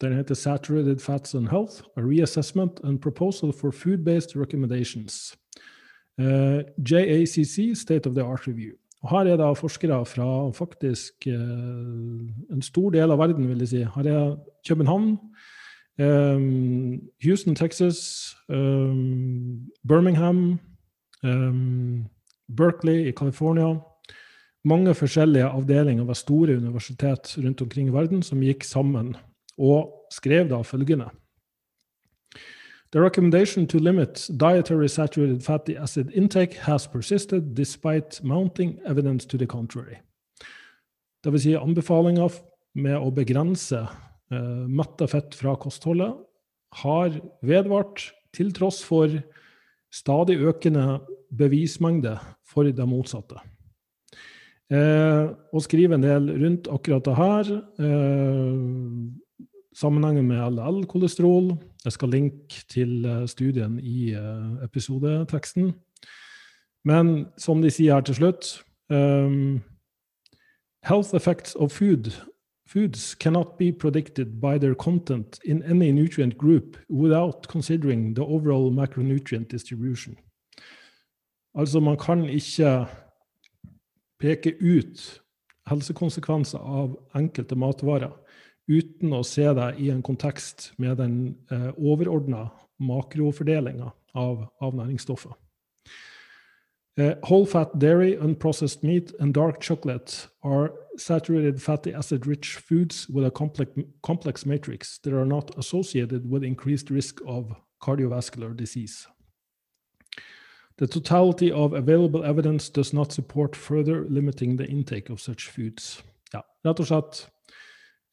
Den 0.00 0.14
heter 0.14 0.34
'Saturated 0.34 1.00
Fats 1.00 1.34
and 1.34 1.48
Health 1.48 1.82
A 1.96 2.00
Reassessment 2.00 2.78
and 2.84 3.00
Proposal 3.00 3.52
for 3.52 3.72
Food-Based 3.72 4.36
Recommendations'. 4.36 5.34
Eh, 6.20 6.62
JACC 6.78 7.74
State 7.74 8.06
of 8.06 8.14
the 8.14 8.22
Art 8.22 8.46
Review. 8.46 8.78
Og 9.02 9.10
Her 9.10 9.32
er 9.32 9.36
det 9.38 9.58
forskere 9.58 10.04
fra 10.06 10.50
faktisk 10.50 11.26
uh, 11.26 12.54
en 12.54 12.62
stor 12.62 12.90
del 12.90 13.10
av 13.14 13.18
verden, 13.18 13.48
vil 13.48 13.62
jeg 13.62 13.68
si. 13.68 13.82
Her 13.94 14.08
er 14.10 14.36
København, 14.68 15.18
um, 16.02 17.00
Houston, 17.24 17.54
Texas, 17.54 18.34
um, 18.48 19.68
Birmingham, 19.88 20.58
um, 21.22 22.06
Berkeley 22.56 23.06
i 23.08 23.12
California. 23.12 23.78
Mange 24.64 24.94
forskjellige 24.94 25.44
avdelinger 25.44 26.04
ved 26.04 26.14
store 26.14 26.56
universitet 26.56 27.38
rundt 27.38 27.62
omkring 27.62 27.88
i 27.88 27.92
verden 27.92 28.22
som 28.22 28.42
gikk 28.42 28.64
sammen 28.64 29.14
og 29.58 30.10
skrev 30.12 30.48
da 30.50 30.60
følgende. 30.62 31.06
The 32.90 33.00
recommendation 33.00 33.66
to 33.66 33.78
limit 33.78 34.28
dietary 34.36 34.88
saturated 34.88 35.44
fatty 35.44 35.76
acid 35.76 36.10
intake 36.14 36.54
has 36.54 36.86
persisted 36.86 37.54
despite 37.54 38.22
mounting 38.24 38.80
evidence 38.86 39.26
to 39.26 39.36
the 39.36 39.46
contrary. 39.46 39.98
Vil 41.24 41.40
si 41.40 41.52
anbefalinga 41.52 42.30
med 42.80 42.96
å 42.96 43.10
begrense 43.12 43.82
uh, 43.84 44.64
metta 44.64 45.08
fett 45.10 45.36
fra 45.36 45.52
kostholdet 45.60 46.14
har 46.80 47.12
vedvart 47.44 48.06
til 48.32 48.54
tross 48.56 48.80
for 48.84 49.12
stadig 49.92 50.38
økende 50.40 51.00
bevismengde 51.36 52.16
for 52.48 52.64
det 52.72 52.88
motsatte. 52.88 53.40
Eh, 54.68 55.24
og 55.52 55.64
skriver 55.64 55.96
en 55.96 56.04
del 56.04 56.28
rundt 56.42 56.68
akkurat 56.68 57.06
det 57.06 57.16
her. 57.16 57.52
Eh, 57.80 58.56
sammenhengen 59.78 60.26
med 60.26 60.42
LL-kolesterol. 60.42 61.52
Jeg 61.84 61.92
skal 61.92 62.08
linke 62.08 62.64
til 62.68 63.04
eh, 63.06 63.26
studien 63.30 63.78
i 63.78 64.12
eh, 64.12 64.64
episodeteksten. 64.64 65.72
Men 66.84 67.26
som 67.38 67.62
de 67.62 67.70
sier 67.70 67.94
her 67.94 68.06
til 68.06 68.14
slutt 68.14 68.64
um, 68.90 69.60
Health 70.86 71.14
effects 71.14 71.54
of 71.54 71.70
food 71.70 72.12
foods 72.68 73.14
cannot 73.14 73.58
be 73.58 73.72
predicted 73.72 74.40
by 74.40 74.58
their 74.58 74.74
content 74.74 75.40
in 75.44 75.62
any 75.62 75.90
nutrient 75.90 76.38
group 76.38 76.76
without 76.88 77.48
considering 77.48 78.14
the 78.14 78.22
overall 78.22 78.70
macronutrient 78.70 79.50
distribution. 79.50 80.16
Altså, 81.54 81.80
man 81.80 81.96
kan 81.96 82.24
ikke 82.24 82.86
peke 84.20 84.52
ut 84.60 85.22
helsekonsekvenser 85.66 86.58
av 86.58 86.98
enkelte 87.14 87.56
matvarer 87.56 88.12
uten 88.68 89.12
å 89.16 89.24
se 89.24 89.46
det 89.56 89.72
i 89.80 89.90
en 89.90 90.02
kontekst 90.04 90.72
med 90.78 90.98
den 91.00 91.14
eh, 91.50 91.70
overordna 91.76 92.48
makrofordelinga 92.78 93.92
av, 94.14 94.46
av 94.60 94.74
næringsstoffer. 94.76 95.32
Uh, 96.98 97.14
whole 97.22 97.46
fat 97.46 97.70
dairy, 97.78 98.16
unprocessed 98.16 98.82
meat, 98.82 99.12
and 99.20 99.32
dark 99.32 99.60
chocolate 99.60 100.26
are 100.42 100.72
saturated 100.96 101.62
fatty 101.62 101.94
acid 101.94 102.26
rich 102.26 102.56
foods 102.56 103.08
with 103.08 103.24
a 103.24 103.30
complex, 103.30 103.70
complex 104.02 104.44
matrix 104.44 104.98
that 104.98 105.12
are 105.12 105.24
not 105.24 105.56
associated 105.56 106.28
with 106.28 106.42
increased 106.42 106.90
risk 106.90 107.20
of 107.24 107.54
cardiovascular 107.80 108.56
disease. 108.56 109.06
The 110.78 110.88
totality 110.88 111.52
of 111.52 111.72
available 111.72 112.24
evidence 112.24 112.68
does 112.68 112.92
not 112.92 113.12
support 113.12 113.54
further 113.54 114.04
limiting 114.08 114.56
the 114.56 114.66
intake 114.66 115.08
of 115.08 115.20
such 115.20 115.48
foods. 115.48 116.02
Ja, 116.32 116.42
rett 116.64 116.80
og 116.80 116.86
slett 116.86 117.28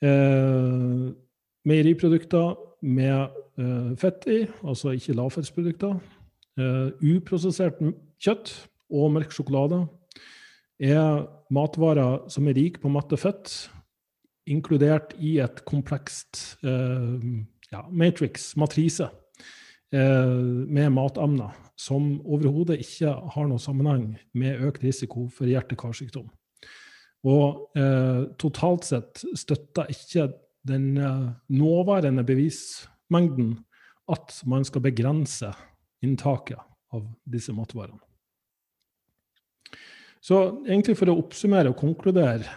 eh, 0.03 1.11
meieriprodukter 1.65 2.55
med 2.85 3.35
eh, 3.59 3.91
fett 3.99 4.27
i, 4.31 4.39
altså 4.63 4.95
ikke 4.95 5.17
lavfettsprodukter. 5.17 5.99
Eh, 6.59 6.89
uprosessert 7.15 7.79
kjøtt 8.21 8.53
og 8.93 9.11
mørk 9.15 9.33
sjokolade 9.35 9.85
er 10.79 11.25
matvarer 11.53 12.25
som 12.31 12.47
er 12.47 12.57
rike 12.57 12.81
på 12.83 12.91
matte 12.91 13.17
fett, 13.19 13.51
inkludert 14.45 15.15
i 15.17 15.37
et 15.43 15.63
komplekst 15.67 16.57
eh, 16.65 17.21
ja, 17.71 17.85
matrix, 17.89 18.53
matrise, 18.59 19.09
eh, 19.95 20.35
med 20.67 20.91
matemner 20.93 21.55
som 21.79 22.19
overhodet 22.23 22.79
ikke 22.83 23.11
har 23.35 23.47
noen 23.49 23.61
sammenheng 23.61 24.07
med 24.37 24.61
økt 24.63 24.85
risiko 24.85 25.27
for 25.33 25.49
hjerte-karsykdom. 25.49 26.27
Og 27.25 27.77
eh, 27.77 28.25
totalt 28.37 28.85
sett 28.85 29.23
støtter 29.37 29.89
ikke 29.89 30.29
den 30.67 30.97
eh, 30.97 31.29
nåværende 31.57 32.25
bevismengden 32.27 33.57
at 34.11 34.41
man 34.45 34.65
skal 34.67 34.83
begrense 34.85 35.49
inntaket 36.05 36.61
av 36.93 37.07
disse 37.25 37.53
matvarene. 37.55 38.01
Så 40.21 40.37
egentlig 40.65 40.97
for 40.97 41.09
å 41.11 41.17
oppsummere 41.21 41.71
og 41.73 41.79
konkludere 41.81 42.49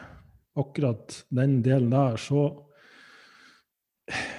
akkurat 0.59 1.23
den 1.33 1.59
delen 1.65 1.91
der, 1.93 2.17
så, 2.21 2.49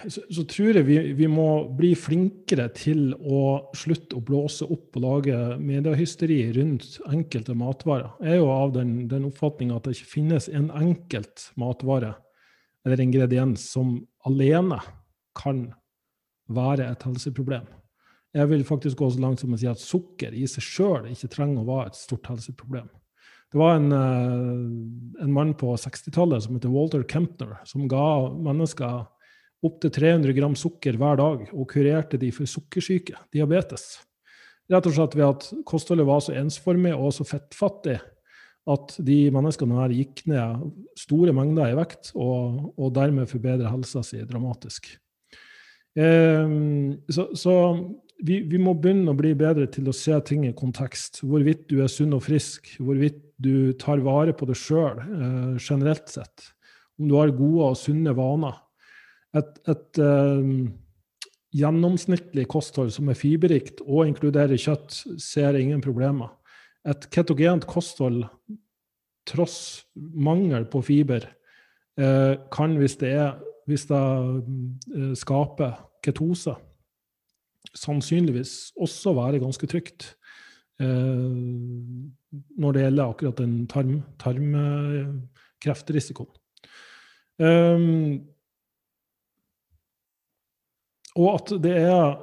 så, 0.08 0.22
så 0.34 0.44
tror 0.50 0.80
jeg 0.80 0.86
vi, 0.88 0.98
vi, 1.18 1.28
må 1.30 1.48
bli 1.78 1.92
flinkere 1.98 2.70
til 2.74 3.12
å 3.20 3.72
slutte 3.78 4.18
å 4.18 4.24
blåse 4.26 4.66
opp 4.66 4.98
og 4.98 5.04
lage 5.04 5.38
mediehysteri 5.62 6.40
rundt 6.58 6.98
enkelte 7.10 7.56
matvarer. 7.58 8.12
Jeg 8.24 8.38
er 8.38 8.42
jo 8.42 8.50
av 8.54 8.74
den, 8.78 8.96
den 9.12 9.28
oppfatning 9.30 9.74
at 9.76 9.86
det 9.86 9.98
ikke 9.98 10.14
finnes 10.16 10.50
en 10.50 10.70
enkelt 10.74 11.50
matvare 11.60 12.16
eller 12.88 13.04
ingrediens 13.04 13.68
som 13.74 13.98
alene 14.26 14.80
kan 15.38 15.68
være 16.50 16.88
et 16.90 17.06
helseproblem. 17.06 17.68
Jeg 18.34 18.50
vil 18.52 18.66
faktisk 18.66 19.02
gå 19.02 19.10
så 19.10 19.22
langt 19.22 19.42
som 19.42 19.54
å 19.54 19.60
si 19.60 19.68
at 19.70 19.82
sukker 19.82 20.36
i 20.38 20.46
seg 20.50 20.66
sjøl 20.66 21.10
ikke 21.10 21.32
trenger 21.34 21.64
å 21.64 21.70
være 21.70 21.92
et 21.92 22.00
stort 22.00 22.30
helseproblem. 22.30 22.90
Det 23.50 23.58
var 23.58 23.80
en, 23.80 23.92
eh, 23.92 25.24
en 25.24 25.34
mann 25.34 25.56
på 25.58 25.74
60-tallet 25.74 26.44
som 26.46 26.54
heter 26.56 26.70
Walter 26.70 27.04
Kempner, 27.04 27.58
som 27.66 27.88
ga 27.90 28.30
mennesker 28.30 29.08
opptil 29.66 29.92
300 29.92 30.36
gram 30.38 30.56
sukker 30.58 31.00
hver 31.00 31.20
dag 31.20 31.50
og 31.52 31.66
kurerte 31.72 32.20
de 32.22 32.32
for 32.36 32.50
sukkersyke, 32.50 33.18
diabetes. 33.34 33.98
Rett 34.70 34.86
og 34.86 34.96
slett 34.96 35.18
ved 35.18 35.26
at 35.26 35.50
kostholdet 35.68 36.08
var 36.08 36.22
så 36.24 36.36
ensformig 36.38 36.94
og 36.94 37.12
så 37.16 37.26
fettfattig 37.28 37.98
at 38.70 38.96
de 39.02 39.18
menneskene 39.34 39.80
her 39.80 39.94
gikk 39.96 40.24
ned 40.30 40.68
store 41.00 41.34
mengder 41.34 41.72
i 41.72 41.78
vekt, 41.78 42.12
og, 42.14 42.76
og 42.78 42.92
dermed 42.94 43.30
forbedra 43.32 43.72
helsa 43.72 44.04
si 44.06 44.22
dramatisk. 44.30 44.92
Eh, 45.98 46.52
så, 47.10 47.26
så 47.34 47.56
vi, 48.22 48.42
vi, 48.46 48.60
må 48.62 48.76
begynne 48.78 49.14
å 49.14 49.18
bli 49.18 49.34
bedre 49.38 49.66
til 49.72 49.90
å 49.90 49.96
se 49.96 50.18
ting 50.28 50.46
i 50.46 50.54
kontekst. 50.54 51.24
Hvorvidt 51.26 51.66
du 51.72 51.80
er 51.82 51.92
sunn 51.92 52.14
og 52.18 52.24
frisk, 52.28 52.76
hvorvidt 52.78 53.24
du 53.40 53.72
tar 53.80 54.04
vare 54.06 54.36
på 54.36 54.48
deg 54.50 54.60
sjøl 54.60 55.00
eh, 55.02 55.54
generelt 55.58 56.12
sett. 56.12 56.52
Om 57.00 57.10
du 57.10 57.16
har 57.18 57.34
gode 57.34 57.72
og 57.72 57.80
sunne 57.80 58.14
vaner. 58.14 58.60
Et, 59.38 59.60
et 59.70 60.00
eh, 60.02 60.50
gjennomsnittlig 61.60 62.48
kosthold 62.50 62.92
som 62.94 63.10
er 63.10 63.18
fiberrikt 63.18 63.82
og 63.86 64.08
inkluderer 64.10 64.58
kjøtt, 64.60 64.92
ser 65.22 65.58
ingen 65.60 65.82
problemer. 65.86 66.30
Et 66.88 67.10
ketogent 67.14 67.66
kosthold, 67.70 68.24
tross 69.30 69.86
mangel 69.96 70.66
på 70.72 70.82
fiber, 70.82 71.22
uh, 72.02 72.34
kan, 72.54 72.78
hvis 72.82 72.96
det, 72.98 73.12
er, 73.20 73.32
hvis 73.70 73.86
det 73.90 74.00
uh, 74.00 75.14
skaper 75.18 75.72
ketose, 76.06 76.54
sannsynligvis 77.78 78.72
også 78.80 79.14
være 79.18 79.42
ganske 79.44 79.68
trygt. 79.70 80.16
Eh, 80.80 80.88
når 82.56 82.72
det 82.72 82.84
gjelder 82.86 83.10
akkurat 83.12 83.38
den 83.42 83.68
tarm, 83.68 83.98
tarmkreftrisikoen. 84.22 86.30
Um, 87.40 88.22
og 91.18 91.30
at 91.34 91.54
det 91.64 91.76
er 91.82 92.20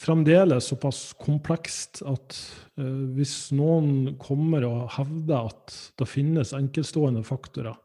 fremdeles 0.00 0.70
såpass 0.70 1.10
komplekst 1.20 2.00
at 2.08 2.36
uh, 2.80 3.04
hvis 3.16 3.50
noen 3.56 4.16
kommer 4.20 4.64
og 4.68 4.88
hevder 4.96 5.50
at 5.50 5.76
det 6.00 6.08
finnes 6.08 6.54
enkeltstående 6.56 7.24
faktorer, 7.26 7.76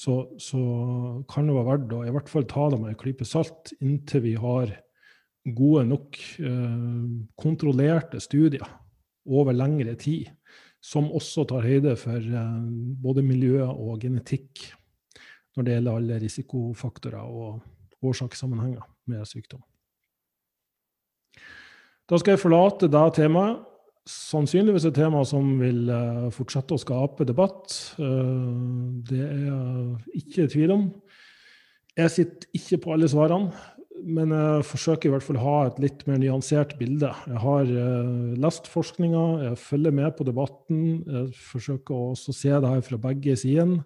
så, 0.00 0.22
så, 0.40 0.60
kan 1.28 1.48
det 1.48 1.56
være 1.56 1.68
verdt 1.74 1.94
å 1.96 2.04
i 2.08 2.12
hvert 2.14 2.30
fall 2.32 2.46
ta 2.48 2.70
det 2.72 2.78
med 2.80 2.94
en 2.94 3.00
klype 3.00 3.26
salt 3.28 3.74
inntil 3.84 4.24
vi 4.24 4.36
har 4.40 4.72
gode 5.56 5.86
nok 5.88 6.20
uh, 6.44 7.08
kontrollerte 7.40 8.20
studier 8.20 8.68
over 9.30 9.56
lengre 9.56 9.94
tid, 10.00 10.28
som 10.80 11.10
også 11.12 11.44
tar 11.48 11.66
høyde 11.68 11.92
for 12.00 12.16
eh, 12.16 12.60
både 13.04 13.22
miljø 13.22 13.66
og 13.68 14.00
genetikk 14.00 14.62
når 15.56 15.66
det 15.66 15.74
gjelder 15.74 15.98
alle 16.00 16.20
risikofaktorer 16.22 17.20
og 17.28 18.06
årsakssammenhenger 18.08 18.86
med 19.12 19.28
sykdom. 19.28 19.60
Da 22.10 22.18
skal 22.18 22.34
jeg 22.34 22.42
forlate 22.42 22.90
det 22.90 23.06
temaet. 23.14 23.66
Sannsynligvis 24.10 24.88
et 24.88 24.96
tema 24.96 25.20
som 25.28 25.52
vil 25.60 25.84
eh, 25.92 26.30
fortsette 26.34 26.74
å 26.74 26.80
skape 26.80 27.26
debatt. 27.28 27.74
Eh, 28.00 28.38
det 29.06 29.20
er 29.22 29.44
jeg 29.44 30.22
ikke 30.24 30.46
i 30.46 30.54
tvil 30.56 30.74
om. 30.74 30.88
Jeg 31.98 32.14
sitter 32.16 32.56
ikke 32.56 32.80
på 32.82 32.96
alle 32.96 33.10
svarene 33.10 33.52
men 34.06 34.32
jeg 34.34 34.66
forsøker 34.68 35.08
i 35.08 35.12
hvert 35.14 35.24
fall 35.24 35.38
å 35.40 35.44
ha 35.44 35.56
et 35.68 35.80
litt 35.82 36.04
mer 36.08 36.20
nyansert 36.20 36.76
bilde. 36.80 37.10
Jeg 37.28 37.42
har 37.42 37.68
uh, 37.68 38.32
lest 38.40 38.70
forskninga, 38.70 39.24
jeg 39.48 39.60
følger 39.60 39.94
med 39.96 40.14
på 40.16 40.26
debatten. 40.28 40.84
Jeg 41.04 41.26
forsøker 41.50 42.06
også 42.12 42.32
å 42.32 42.38
se 42.38 42.54
det 42.54 42.72
her 42.74 42.84
fra 42.86 43.00
begge 43.08 43.36
sider, 43.40 43.76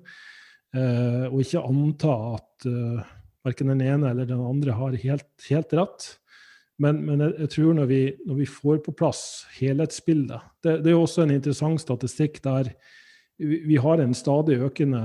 og 0.75 1.37
ikke 1.39 1.61
anta 1.63 2.13
at 2.35 2.65
eh, 2.67 3.11
verken 3.47 3.69
den 3.71 3.83
ene 3.85 4.09
eller 4.11 4.27
den 4.27 4.41
andre 4.43 4.75
har 4.75 4.97
helt, 5.05 5.29
helt 5.47 5.75
rett. 5.79 6.07
Men, 6.83 7.05
men 7.07 7.23
jeg, 7.23 7.35
jeg, 7.45 7.51
tror 7.55 7.77
når 7.79 7.87
vi, 7.87 8.01
når 8.27 8.41
vi, 8.41 8.51
får 8.51 8.81
på 8.83 8.95
plass 8.99 9.23
helhetsbildet 9.61 10.43
det, 10.67 10.81
det 10.83 10.91
er 10.91 10.97
jo 10.97 11.05
også 11.05 11.23
en 11.23 11.35
interessant 11.37 11.79
statistikk 11.79 12.41
der 12.43 12.73
vi, 13.39 13.61
vi 13.63 13.79
har 13.79 14.03
en 14.03 14.15
stadig 14.15 14.59
økende 14.63 15.03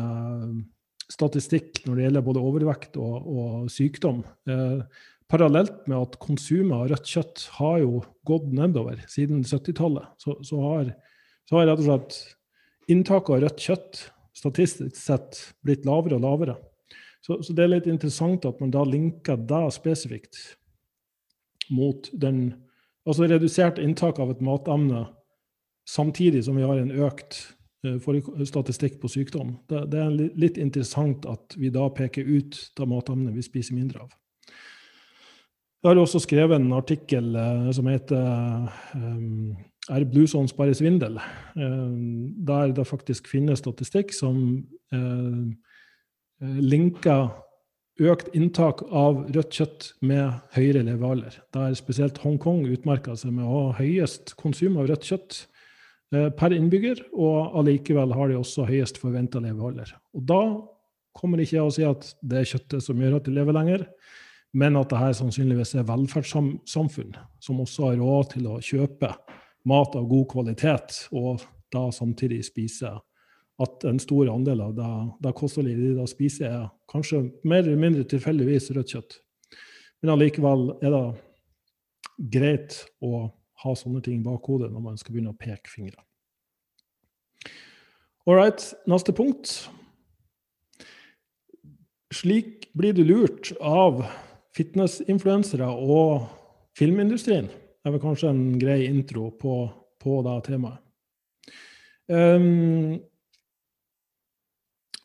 statistikk 1.10 1.84
når 1.86 1.96
det 1.96 2.04
gjelder 2.06 2.26
både 2.26 2.44
overvekt 2.46 2.98
og, 3.02 3.16
og 3.26 3.72
sykdom. 3.74 4.22
Eh, 4.50 4.82
parallelt 5.30 5.88
med 5.90 5.98
at 5.98 6.18
konsumet 6.22 6.76
av 6.76 6.90
rødt 6.92 7.10
kjøtt 7.10 7.46
har 7.58 7.80
jo 7.84 8.04
gått 8.30 8.50
nedover 8.54 9.02
siden 9.10 9.42
70-tallet, 9.46 10.10
så, 10.22 10.38
så, 10.46 10.62
har, 10.66 10.94
så 11.50 11.60
har 11.60 11.70
rett 11.70 11.84
og 11.84 11.90
slett 11.90 12.20
inntaket 12.90 13.36
av 13.36 13.44
rødt 13.46 13.66
kjøtt 13.66 14.04
statistisk 14.40 14.98
sett 14.98 15.42
blitt 15.66 15.86
lavere 15.90 16.18
og 16.18 16.26
lavere. 16.26 16.58
Så, 17.26 17.42
så, 17.44 17.54
det 17.54 17.66
er 17.66 17.74
litt 17.74 17.90
interessant 17.92 18.46
at 18.48 18.62
man 18.62 18.72
da 18.74 18.86
linker 18.88 19.42
det 19.50 19.66
spesifikt 19.76 20.40
mot 21.70 22.12
den 22.14 22.54
Altså 23.08 23.26
redusert 23.26 23.80
inntak 23.82 24.20
av 24.22 24.30
et 24.30 24.42
matemne 24.44 25.00
samtidig 25.88 26.44
som 26.46 26.58
vi 26.60 26.66
har 26.68 26.78
en 26.78 26.92
økt 26.92 27.40
Eh, 27.88 28.44
statistikk 28.44 28.98
på 29.00 29.08
sykdom. 29.08 29.54
Det, 29.70 29.96
er 29.96 30.12
litt 30.12 30.58
interessant 30.60 31.24
at 31.32 31.56
vi 31.56 31.72
da 31.72 31.86
peker 31.96 32.28
ut 32.28 32.58
det 32.76 32.88
matemnet 32.92 33.38
vi 33.38 33.44
spiser 33.46 33.78
mindre 33.78 34.04
av. 34.04 34.10
Jeg 35.80 35.88
har 35.88 36.02
også 36.02 36.20
skrevet 36.20 36.60
en 36.60 36.74
artikkel 36.76 37.32
uh, 37.40 37.70
som 37.72 37.88
heter 37.88 38.68
um, 39.00 39.56
'Er 39.90 40.04
bluesons 40.04 40.52
bare 40.54 40.76
svindel?', 40.76 41.22
der 41.56 42.74
det 42.76 42.88
faktisk 42.88 43.28
finnes 43.28 43.60
statistikk 43.60 44.12
som 44.14 44.68
linker 46.42 47.30
økt 48.00 48.34
inntak 48.38 48.82
av 48.96 49.26
rødt 49.36 49.56
kjøtt 49.60 49.88
med 50.02 50.40
høyere 50.56 50.86
levealder. 50.88 51.42
Der 51.56 51.76
spesielt 51.76 52.22
Hongkong 52.24 52.66
utmerker 52.72 53.18
seg 53.20 53.34
med 53.36 53.48
å 53.48 53.70
ha 53.70 53.78
høyest 53.82 54.38
konsum 54.40 54.80
av 54.80 54.88
rødt 54.92 55.08
kjøtt 55.10 55.42
Eh, 56.10 56.30
per 56.34 56.54
innbygger, 56.56 57.04
og 57.14 57.58
allikevel 57.60 58.16
har 58.18 58.32
de 58.32 58.40
også 58.40 58.66
høyest 58.66 58.98
forventa 58.98 59.42
levealder. 59.44 59.92
Og 60.18 60.24
da 60.26 60.42
kommer 61.18 61.42
ikke 61.42 61.60
jeg 61.60 61.68
å 61.68 61.74
si 61.76 61.86
at 61.86 62.08
det 62.26 62.40
er 62.40 62.50
kjøttet 62.50 62.86
som 62.86 63.02
gjør 63.02 63.20
at 63.20 63.28
de 63.28 63.34
lever 63.36 63.54
lenger, 63.54 63.84
men 64.58 64.80
at 64.80 64.90
dette 64.90 65.20
sannsynligvis 65.20 65.76
er 65.78 65.86
velferdssamfunn 65.86 67.14
som 67.44 67.62
også 67.62 67.92
har 67.92 68.00
råd 68.02 68.32
til 68.34 68.48
å 68.50 68.58
kjøpe 68.66 69.12
mat 69.70 69.98
av 70.00 70.08
god 70.10 70.26
kvalitet, 70.32 71.04
og 71.14 71.44
da 71.70 71.86
samtidig 71.94 72.42
spise 72.48 72.96
at 73.60 73.86
en 73.89 74.00
stor 74.00 74.30
andel 74.32 74.62
av 74.63 74.76
det, 74.78 74.91
det 75.26 75.36
kostholdet 75.36 75.80
de 75.80 75.95
da 75.98 76.06
spiser, 76.08 76.54
er 76.54 76.69
kanskje 76.91 77.26
mer 77.43 77.65
eller 77.65 77.80
mindre 77.80 78.06
tilfeldigvis 78.08 78.72
rødt 78.76 78.93
kjøtt. 78.95 79.17
Men 80.00 80.13
allikevel 80.15 80.69
er 80.80 80.95
det 80.95 82.30
greit 82.32 82.78
å 83.04 83.28
ha 83.63 83.74
sånne 83.76 84.02
ting 84.04 84.22
i 84.22 84.24
bakhodet 84.24 84.69
når 84.72 84.84
man 84.84 85.00
skal 85.00 85.15
begynne 85.15 85.34
å 85.34 85.39
peke 85.39 85.72
fingre. 85.72 86.00
All 88.28 88.38
right, 88.38 88.62
neste 88.88 89.15
punkt. 89.15 89.52
Slik 92.13 92.69
blir 92.78 92.95
du 92.95 93.04
lurt 93.04 93.52
av 93.60 94.04
fitnessinfluensere 94.56 95.67
og 95.67 96.28
filmindustrien. 96.78 97.50
Det 97.50 97.88
er 97.89 97.95
vel 97.95 98.04
kanskje 98.04 98.32
en 98.32 98.43
grei 98.62 98.84
intro 98.88 99.30
på, 99.39 99.63
på 100.00 100.19
det 100.28 100.36
temaet. 100.48 100.80
Um, 102.10 102.98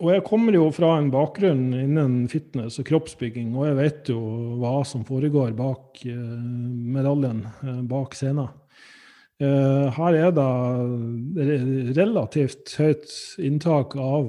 og 0.05 0.11
jeg 0.13 0.25
kommer 0.27 0.53
jo 0.53 0.67
fra 0.75 0.99
en 0.99 1.07
bakgrunn 1.13 1.71
innen 1.79 2.17
fitness 2.29 2.77
og 2.81 2.85
kroppsbygging, 2.91 3.55
og 3.57 3.71
jeg 3.71 3.77
vet 3.79 4.11
jo 4.13 4.19
hva 4.61 4.83
som 4.85 5.05
foregår 5.09 5.55
bak 5.57 6.03
uh, 6.05 6.43
medaljen, 6.97 7.41
uh, 7.63 7.81
bak 7.89 8.17
scenen. 8.19 8.53
Uh, 9.41 9.89
her 9.97 10.19
er 10.19 10.35
det 10.37 11.57
relativt 11.97 12.77
høyt 12.79 13.15
inntak 13.43 13.97
av, 13.99 14.29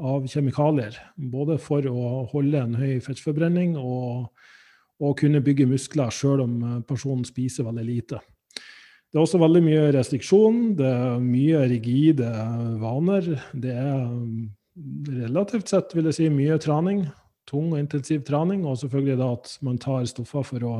av, 0.00 0.24
kjemikalier. 0.32 0.96
Både 1.16 1.60
for 1.62 1.86
å 1.86 2.24
holde 2.32 2.64
en 2.64 2.80
høy 2.80 2.96
fettforbrenning 3.04 3.76
og, 3.78 4.32
og 5.04 5.20
kunne 5.20 5.44
bygge 5.44 5.68
muskler 5.70 6.10
sjøl 6.10 6.42
om 6.48 6.56
personen 6.88 7.28
spiser 7.28 7.68
veldig 7.68 7.86
lite. 7.86 8.24
Det 9.16 9.22
er 9.22 9.24
også 9.30 9.38
veldig 9.40 9.60
mye 9.64 9.84
restriksjon, 9.96 10.56
det 10.76 10.88
er 10.92 11.22
mye 11.24 11.60
rigide 11.70 12.26
vaner. 12.82 13.24
Det 13.56 13.70
er 13.72 14.02
relativt 15.22 15.72
sett, 15.72 15.94
vil 15.96 16.10
jeg 16.10 16.16
si, 16.18 16.26
mye 16.28 16.58
trening. 16.60 16.98
Tung 17.48 17.70
og 17.70 17.78
intensiv 17.80 18.26
trening, 18.28 18.66
og 18.68 18.76
selvfølgelig 18.76 19.16
da 19.16 19.30
at 19.38 19.54
man 19.64 19.78
tar 19.80 20.04
stoffer 20.10 20.44
for 20.44 20.66
å 20.68 20.74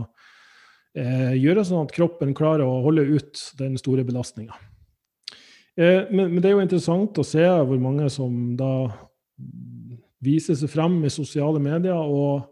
eh, 1.01 1.33
gjøre 1.33 1.65
sånn 1.65 1.89
at 1.89 1.97
kroppen 1.97 2.37
klarer 2.37 2.69
å 2.69 2.83
holde 2.85 3.07
ut 3.09 3.41
den 3.57 3.81
store 3.81 4.05
belastninga. 4.05 4.53
Eh, 5.81 6.05
men, 6.13 6.35
men, 6.35 6.37
det 6.45 6.53
er 6.53 6.59
jo 6.59 6.67
interessant 6.67 7.17
å 7.17 7.25
se 7.25 7.41
hvor 7.41 7.81
mange 7.81 8.13
som 8.13 8.53
da 8.61 8.71
viser 10.29 10.61
seg 10.61 10.77
frem 10.77 11.01
i 11.09 11.15
sosiale 11.17 11.65
medier 11.65 12.05
og 12.05 12.45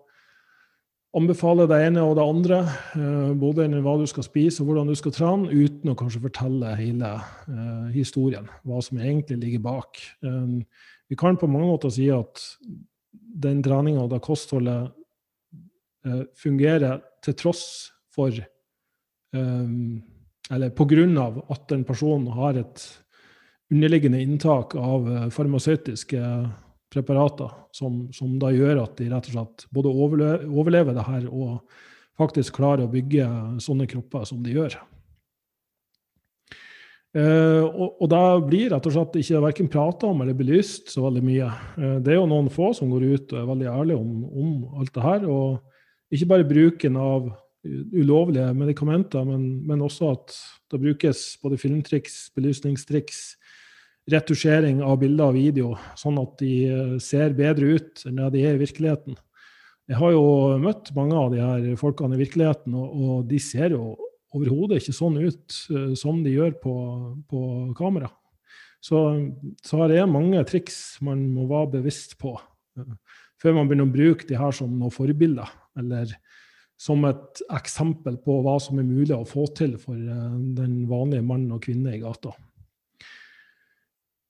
anbefaler 1.15 1.69
det 1.71 1.79
ene 1.87 2.03
og 2.03 2.17
det 2.19 2.25
andre, 2.25 2.59
eh, 2.99 3.35
både 3.39 3.69
hva 3.85 3.95
du 4.01 4.07
skal 4.11 4.27
spise 4.27 4.63
og 4.63 4.71
hvordan 4.71 4.91
du 4.91 4.97
skal 4.99 5.15
trene, 5.15 5.53
uten 5.53 5.93
å 5.93 5.97
kanskje 5.99 6.23
fortelle 6.25 6.75
hele 6.79 7.13
uh, 7.15 7.87
historien, 7.95 8.49
hva 8.67 8.81
som 8.83 8.99
egentlig 8.99 9.39
ligger 9.43 9.63
bak. 9.65 10.01
Um, 10.27 10.65
vi 11.11 11.19
kan 11.19 11.39
på 11.39 11.51
mange 11.51 11.71
måter 11.71 11.93
si 11.95 12.09
at 12.11 12.43
den 13.15 13.63
treninga 13.63 14.05
og 14.05 14.13
det 14.13 14.23
kostholdet 14.25 14.93
fungerer 16.37 16.99
til 17.25 17.33
tross 17.41 17.63
for 18.13 18.29
Eller 19.33 20.73
på 20.77 20.85
grunn 20.85 21.17
av 21.17 21.39
at 21.51 21.73
en 21.73 21.85
person 21.89 22.27
har 22.37 22.59
et 22.61 22.83
underliggende 23.73 24.21
inntak 24.21 24.77
av 24.77 25.09
farmasøytiske 25.33 26.21
preparater 26.95 27.53
som, 27.75 28.07
som, 28.15 28.39
da 28.41 28.53
gjør 28.55 28.85
at 28.85 28.97
de 29.01 29.11
rett 29.11 29.29
og 29.31 29.37
slett 29.37 29.67
både 29.75 29.93
overlever, 29.93 30.49
overlever 30.49 30.97
det 30.97 31.07
her 31.09 31.29
og 31.29 31.61
faktisk 32.19 32.61
klarer 32.61 32.87
å 32.87 32.93
bygge 32.93 33.27
sånne 33.63 33.89
kropper 33.91 34.27
som 34.29 34.43
de 34.45 34.55
gjør. 34.55 34.77
Eh, 37.15 37.63
og, 37.63 38.01
og 38.03 38.09
da 38.11 38.23
blir 38.43 38.73
rett 38.73 38.87
og 38.91 38.95
slett 38.97 39.21
ikke 39.21 39.43
verken 39.45 39.71
prata 39.71 40.09
om 40.11 40.25
eller 40.25 40.35
belyst 40.35 40.91
så 40.91 41.05
veldig 41.05 41.23
mye. 41.23 41.51
Eh, 41.79 41.97
det 42.03 42.15
er 42.15 42.19
jo 42.19 42.27
noen 42.31 42.51
få 42.51 42.73
som 42.75 42.91
går 42.91 43.07
ut 43.07 43.35
og 43.35 43.39
er 43.39 43.49
veldig 43.53 43.71
ærlige 43.71 44.01
om, 44.01 44.17
om, 44.27 44.57
alt 44.81 44.95
det 44.97 45.05
her. 45.05 45.27
Og 45.31 46.15
ikke 46.15 46.31
bare 46.33 46.49
bruken 46.49 46.99
av 46.99 47.31
ulovlige 47.95 48.51
medikamenter, 48.59 49.23
men, 49.25 49.47
men 49.65 49.83
også 49.87 50.11
at 50.13 50.35
det 50.75 50.83
brukes 50.83 51.23
både 51.41 51.57
filmtriks, 51.63 52.27
belysningstriks, 52.37 53.23
retusjering 54.11 54.83
av 54.85 54.99
bilder 55.01 55.31
og 55.31 55.37
video, 55.39 55.75
sånn 55.97 56.19
at 56.21 56.35
de 56.43 56.53
eh, 56.69 56.97
ser 57.03 57.37
bedre 57.37 57.79
ut 57.79 58.05
enn 58.09 58.21
de 58.35 58.43
er 58.45 58.59
i 58.59 58.61
virkeligheten. 58.61 59.17
Jeg 59.89 60.01
har 60.01 60.15
jo 60.15 60.25
møtt 60.61 60.91
mange 60.97 61.17
av 61.17 61.33
de 61.33 61.41
her 61.43 61.65
folkene 61.81 62.17
i 62.17 62.23
virkeligheten, 62.23 62.77
og, 62.77 63.27
de 63.29 63.41
ser 63.43 63.75
jo 63.77 63.95
overhodet 64.35 64.81
ikke 64.81 64.95
sånn 64.97 65.19
ut 65.21 65.57
uh, 65.71 65.93
som 65.99 66.23
de 66.25 66.33
gjør 66.33 66.55
på, 66.63 66.73
på 67.29 67.41
kamera. 67.77 68.09
Så, 68.83 69.03
så 69.63 69.83
her 69.83 69.93
er 70.01 70.09
mange 70.11 70.41
triks 70.49 70.97
man 71.05 71.21
må 71.37 71.45
være 71.51 71.77
bevisst 71.77 72.17
på 72.21 72.33
uh, 72.35 72.97
før 73.41 73.59
man 73.59 73.69
begynner 73.69 73.87
å 73.87 73.93
bruke 73.93 74.27
de 74.27 74.41
her 74.41 74.57
som 74.57 74.73
noen 74.73 74.95
forbilder, 74.95 75.53
eller 75.77 76.17
som 76.81 77.05
et 77.07 77.45
eksempel 77.55 78.17
på 78.25 78.41
hva 78.43 78.57
som 78.63 78.81
er 78.81 78.89
mulig 78.89 79.15
å 79.15 79.29
få 79.29 79.45
til 79.57 79.77
for 79.79 79.95
den 79.95 80.81
vanlige 80.91 81.29
mann 81.29 81.47
og 81.53 81.63
kvinne 81.69 81.93
i 81.93 82.01
gata. 82.03 82.33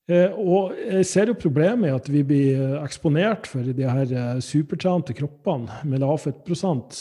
Eh, 0.05 0.35
og 0.37 0.75
jeg 0.77 1.07
ser 1.09 1.31
jo 1.33 1.39
problemet 1.41 1.89
i 1.89 1.95
at 1.95 2.09
vi 2.13 2.21
blir 2.29 2.59
eh, 2.61 2.77
eksponert 2.85 3.49
for 3.49 3.65
de 3.65 3.87
her 3.89 4.11
eh, 4.13 4.43
supertrente 4.45 5.17
kroppene 5.17 5.81
med 5.89 6.03
lav 6.05 6.19
fettprosent 6.21 6.99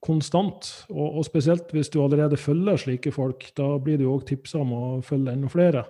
konstant. 0.00 0.70
Og, 0.92 1.08
og, 1.08 1.24
spesielt 1.26 1.74
hvis 1.74 1.90
du 1.90 1.98
allerede 2.04 2.38
følger 2.40 2.78
slike 2.80 3.12
folk. 3.12 3.50
Da 3.58 3.74
blir 3.82 3.98
du 4.00 4.06
òg 4.12 4.24
tipsa 4.30 4.62
om 4.62 4.72
å 4.76 4.84
følge 5.04 5.34
enda 5.34 5.50
flere. 5.50 5.84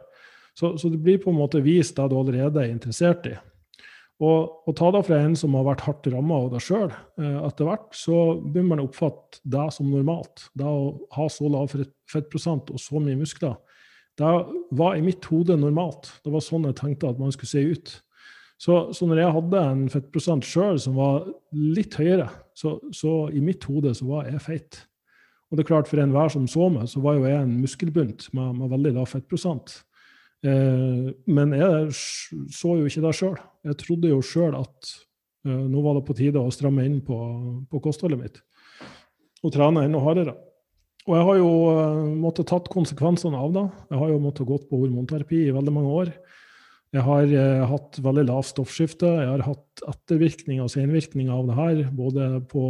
Så, 0.56 0.74
så, 0.80 0.88
det 0.90 0.98
blir 1.04 1.20
på 1.22 1.30
en 1.30 1.38
måte 1.38 1.60
vist 1.62 2.00
det 2.00 2.08
du 2.10 2.16
allerede 2.18 2.64
er 2.64 2.72
interessert 2.72 3.28
i. 3.28 3.36
Og, 4.20 4.64
og 4.68 4.74
ta 4.76 4.90
det 4.92 5.04
fra 5.06 5.20
en 5.22 5.36
som 5.38 5.54
har 5.56 5.64
vært 5.64 5.84
hardt 5.86 6.08
ramma 6.12 6.42
av 6.42 6.50
det 6.52 6.58
sjøl, 6.60 6.90
etter 7.16 7.64
hvert, 7.64 7.86
så 7.96 8.16
begynner 8.42 8.74
man 8.74 8.82
å 8.82 8.88
oppfatte 8.90 9.40
det 9.48 9.68
som 9.72 9.88
normalt. 9.88 10.42
Det 10.52 10.66
å 10.68 10.90
ha 11.16 11.28
så 11.32 11.48
lav 11.48 11.72
fettprosent 11.72 12.68
og 12.74 12.82
så 12.82 13.00
mye 13.00 13.16
muskler 13.16 13.54
det 14.20 14.30
var 14.76 14.96
i 14.96 15.02
mitt 15.04 15.24
hode 15.30 15.56
normalt. 15.56 16.10
Det 16.24 16.32
var 16.32 16.44
sånn 16.44 16.68
jeg 16.68 16.78
tenkte 16.80 17.08
at 17.08 17.20
man 17.20 17.32
skulle 17.32 17.52
se 17.52 17.64
ut. 17.72 17.92
Så, 18.60 18.76
så 18.92 19.06
når 19.08 19.22
jeg 19.22 19.34
hadde 19.38 19.60
en 19.64 19.84
fettprosent 19.88 20.44
sjøl 20.44 20.76
som 20.82 20.98
var 21.00 21.22
litt 21.56 21.96
høyere, 21.96 22.26
så, 22.52 22.74
så, 22.92 23.30
i 23.32 23.40
mitt 23.40 23.64
hode 23.64 23.94
så 23.96 24.08
var 24.10 24.28
jeg 24.28 24.42
feit. 24.44 24.80
Og 25.48 25.56
det 25.56 25.64
er 25.64 25.70
klart, 25.70 25.88
for 25.88 26.02
enhver 26.02 26.28
som 26.30 26.44
så 26.50 26.68
meg, 26.70 26.84
så 26.92 27.00
var 27.02 27.16
jo 27.16 27.24
jeg 27.24 27.40
en 27.40 27.56
muskelbunt 27.62 28.28
med, 28.36 28.58
med 28.58 28.74
veldig 28.74 28.92
lav 28.98 29.08
fettprosent. 29.10 29.78
Eh, 30.44 31.08
men 31.32 31.56
jeg 31.56 31.88
så 31.96 32.76
jo 32.76 32.90
ikke 32.90 33.06
det 33.06 33.14
sjøl. 33.16 33.40
Jeg 33.66 33.80
trodde 33.80 34.12
jo 34.12 34.20
sjøl 34.24 34.54
at 34.60 34.92
eh, 35.48 35.64
nå 35.72 35.82
var 35.84 35.96
det 35.96 36.04
på 36.06 36.18
tide 36.20 36.44
å 36.44 36.52
stramme 36.52 36.84
inn 36.86 37.00
på, 37.06 37.18
på 37.72 37.82
kostholdet 37.88 38.20
mitt 38.20 38.40
og 39.40 39.54
trene 39.54 39.86
enda 39.86 40.00
hardere. 40.04 40.34
Og 41.08 41.16
jeg 41.16 41.26
har 41.26 41.38
jo 41.40 41.50
uh, 41.72 42.10
måttet 42.20 42.50
tatt 42.50 42.68
konsekvensene 42.72 43.38
av 43.38 43.54
det. 43.54 43.64
Jeg 43.92 44.02
har 44.02 44.12
jo 44.12 44.20
måttet 44.22 44.48
gått 44.48 44.66
på 44.68 44.82
hormonterapi 44.82 45.46
i 45.46 45.54
veldig 45.56 45.74
mange 45.74 45.94
år. 46.02 46.12
Jeg 46.90 47.06
har 47.06 47.32
eh, 47.38 47.60
hatt 47.70 48.00
veldig 48.02 48.24
lavt 48.26 48.48
stoffskifte. 48.50 49.06
Jeg 49.06 49.28
har 49.28 49.44
hatt 49.46 49.82
ettervirkninger 49.92 50.64
og 50.64 50.72
senvirkninger 50.72 51.30
av 51.30 51.44
det 51.46 51.58
her, 51.58 51.82
både 51.94 52.24
på 52.50 52.64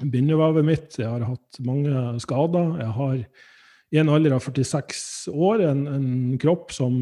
bindevevet 0.00 0.64
mitt, 0.64 0.94
jeg 0.94 1.08
har 1.10 1.24
hatt 1.26 1.58
mange 1.66 1.90
skader. 2.22 2.76
Jeg 2.78 2.94
har 3.00 3.16
i 3.90 3.98
en 3.98 4.12
alder 4.14 4.36
av 4.36 4.46
46 4.46 5.02
år 5.34 5.64
en, 5.66 5.82
en 5.90 6.38
kropp 6.38 6.70
som 6.76 7.00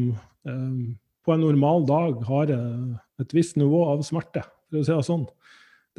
eh, 0.49 0.81
på 1.21 1.35
en 1.35 1.45
normal 1.45 1.85
dag 1.85 2.25
har 2.25 2.55
et 3.21 3.37
visst 3.37 3.59
nivå 3.61 3.83
av 3.91 4.01
smerte, 4.07 4.41
for 4.71 4.81
å 4.81 4.87
si 4.87 4.95
det 4.95 5.05
sånn. 5.05 5.27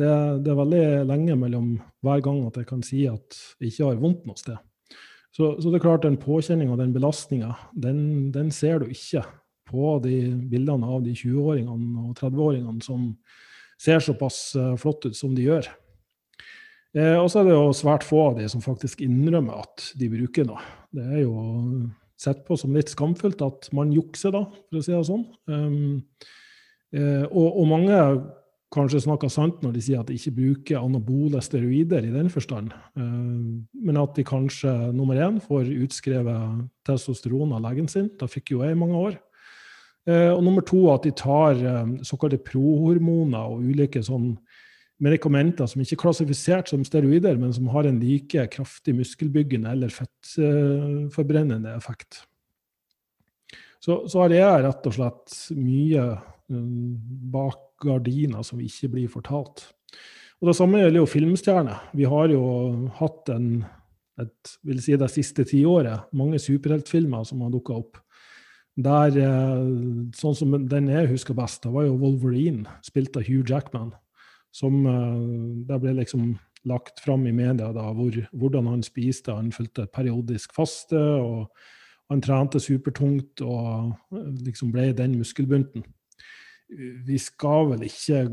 Det, 0.01 0.11
det, 0.45 0.51
er 0.53 0.59
veldig 0.59 0.85
lenge 1.11 1.37
mellom 1.37 1.71
hver 2.05 2.23
gang 2.25 2.41
at 2.47 2.57
jeg 2.57 2.69
kan 2.71 2.83
si 2.87 3.05
at 3.11 3.37
jeg 3.61 3.73
ikke 3.73 3.91
har 3.91 4.01
vondt 4.01 4.25
noe 4.29 4.41
sted. 4.41 4.57
Så, 5.31 5.53
så 5.61 5.71
det 5.71 5.79
er 5.79 5.85
klart 5.85 6.07
den 6.07 6.19
påkjenninga 6.21 6.79
den 6.81 6.95
belastninga, 6.95 7.53
den, 7.79 8.01
den, 8.35 8.51
ser 8.55 8.81
du 8.83 8.91
ikke 8.91 9.23
på 9.71 9.93
de 10.03 10.17
bildene 10.51 10.89
av 10.91 11.05
de 11.05 11.13
20-åringene 11.15 12.09
og 12.09 12.17
30-åringene 12.19 12.83
som 12.83 13.13
ser 13.81 14.03
såpass 14.03 14.41
uh, 14.59 14.75
flott 14.81 15.07
ut 15.07 15.17
som 15.17 15.37
de 15.37 15.47
gjør. 15.47 15.69
Eh, 16.99 17.15
og 17.15 17.29
så 17.31 17.41
er 17.41 17.47
det 17.47 17.55
jo 17.55 17.71
svært 17.77 18.05
få 18.07 18.25
av 18.33 18.41
de 18.41 18.49
som 18.51 18.63
faktisk 18.65 19.03
innrømmer 19.05 19.63
at 19.63 19.93
de 19.99 20.11
bruker 20.11 20.49
noe. 20.49 20.63
Det 20.91 21.05
er 21.07 21.23
jo 21.23 21.35
sett 22.21 22.43
på 22.47 22.59
som 22.59 22.75
litt 22.75 22.91
skamfullt 22.93 23.43
at 23.47 23.71
man 23.77 23.95
jukser, 23.95 24.35
da, 24.35 24.43
for 24.69 24.81
å 24.81 24.85
si 24.85 24.93
det 24.93 25.05
sånn. 25.09 25.25
Um, 25.49 26.03
eh, 26.93 27.25
og, 27.31 27.47
og, 27.47 27.65
mange 27.71 28.01
kanskje 28.75 29.03
snakker 29.03 29.31
sant 29.33 29.63
når 29.65 29.75
de 29.75 29.83
sier 29.83 30.03
at 30.03 30.11
de 30.11 30.17
ikke 30.19 30.37
bruker 30.37 30.79
anabole 30.79 31.41
steroider 31.43 32.07
i 32.07 32.13
den 32.15 32.31
forstand, 32.33 32.71
eh, 32.99 33.03
men 33.83 33.99
at 34.01 34.15
de 34.17 34.27
kanskje 34.27 34.73
nummer 34.95 35.19
én 35.19 35.41
får 35.43 35.73
utskrevet 35.87 36.69
testosteron 36.87 37.57
av 37.57 37.65
legen 37.67 37.91
sin. 37.91 38.11
Det 38.19 38.31
fikk 38.31 38.55
jo 38.55 38.63
jeg 38.65 38.77
i 38.77 38.79
mange 38.79 39.03
år. 39.09 39.19
Eh, 40.09 40.31
og 40.33 40.43
nummer 40.47 40.65
to 40.65 40.87
at 40.95 41.05
de 41.05 41.13
tar 41.13 41.59
eh, 41.59 41.95
såkalte 42.07 42.41
prohormoner 42.47 43.53
og 43.53 43.67
ulike 43.67 44.03
sånn 44.07 44.33
medikamenter 45.01 45.69
som 45.69 45.81
ikke 45.83 45.97
er 45.97 46.03
klassifisert 46.05 46.71
som 46.71 46.85
steroider, 46.85 47.39
men 47.41 47.53
som 47.57 47.69
har 47.73 47.89
en 47.89 48.01
like 48.01 48.47
kraftig 48.53 48.95
muskelbyggende 48.99 49.73
eller 49.73 49.93
fettforbrennende 49.93 51.73
effekt. 51.73 52.23
Så, 53.81 54.03
så 54.13 54.27
har 54.27 54.35
jeg 54.35 54.65
rett 54.67 54.89
og 54.91 54.97
slett 54.97 55.39
mye 55.57 56.05
bak 56.51 57.61
gardiner 57.83 58.45
som 58.47 58.61
ikke 58.63 58.91
blir 58.95 59.13
fortalt. 59.13 59.69
Og 60.41 60.49
Det 60.49 60.57
samme 60.57 60.81
gjelder 60.81 61.03
jo 61.03 61.09
filmstjerner. 61.09 61.81
Vi 61.97 62.07
har 62.09 62.33
jo 62.33 62.45
hatt 62.97 63.29
en, 63.35 63.65
et, 64.21 64.53
vil 64.65 64.81
si 64.81 64.97
det 64.97 65.11
siste 65.13 65.45
tiåret, 65.45 66.09
mange 66.17 66.41
superheltfilmer 66.41 67.27
som 67.29 67.43
har 67.45 67.53
dukka 67.53 67.77
opp. 67.77 68.01
Der, 68.81 69.17
eh, 69.19 69.65
sånn 70.17 70.37
som 70.37 70.55
Den 70.69 70.89
jeg 70.89 71.11
husker 71.11 71.35
best, 71.35 71.63
det 71.63 71.73
var 71.75 71.85
jo 71.85 71.99
Wolverine, 72.01 72.65
spilt 72.83 73.17
av 73.17 73.27
Hugh 73.29 73.45
Jackman. 73.45 73.93
Som 74.53 74.87
eh, 74.87 75.67
det 75.69 75.81
ble 75.83 75.99
liksom 76.01 76.39
lagt 76.65 77.01
fram 77.01 77.27
i 77.27 77.33
media 77.33 77.73
da, 77.73 77.91
hvor, 77.93 78.17
hvordan 78.33 78.67
han 78.67 78.83
spiste. 78.83 79.35
Han 79.37 79.53
fulgte 79.53 79.89
periodisk 79.93 80.55
faste, 80.57 80.97
og 80.97 81.51
han 82.11 82.21
trente 82.25 82.61
supertungt 82.61 83.43
og 83.45 83.93
eh, 84.17 84.29
liksom 84.47 84.73
ble 84.73 84.91
den 84.97 85.19
muskelbunten. 85.21 85.85
Vi 87.07 87.19
skal 87.19 87.73
vel 87.73 87.83
ikke 87.89 88.25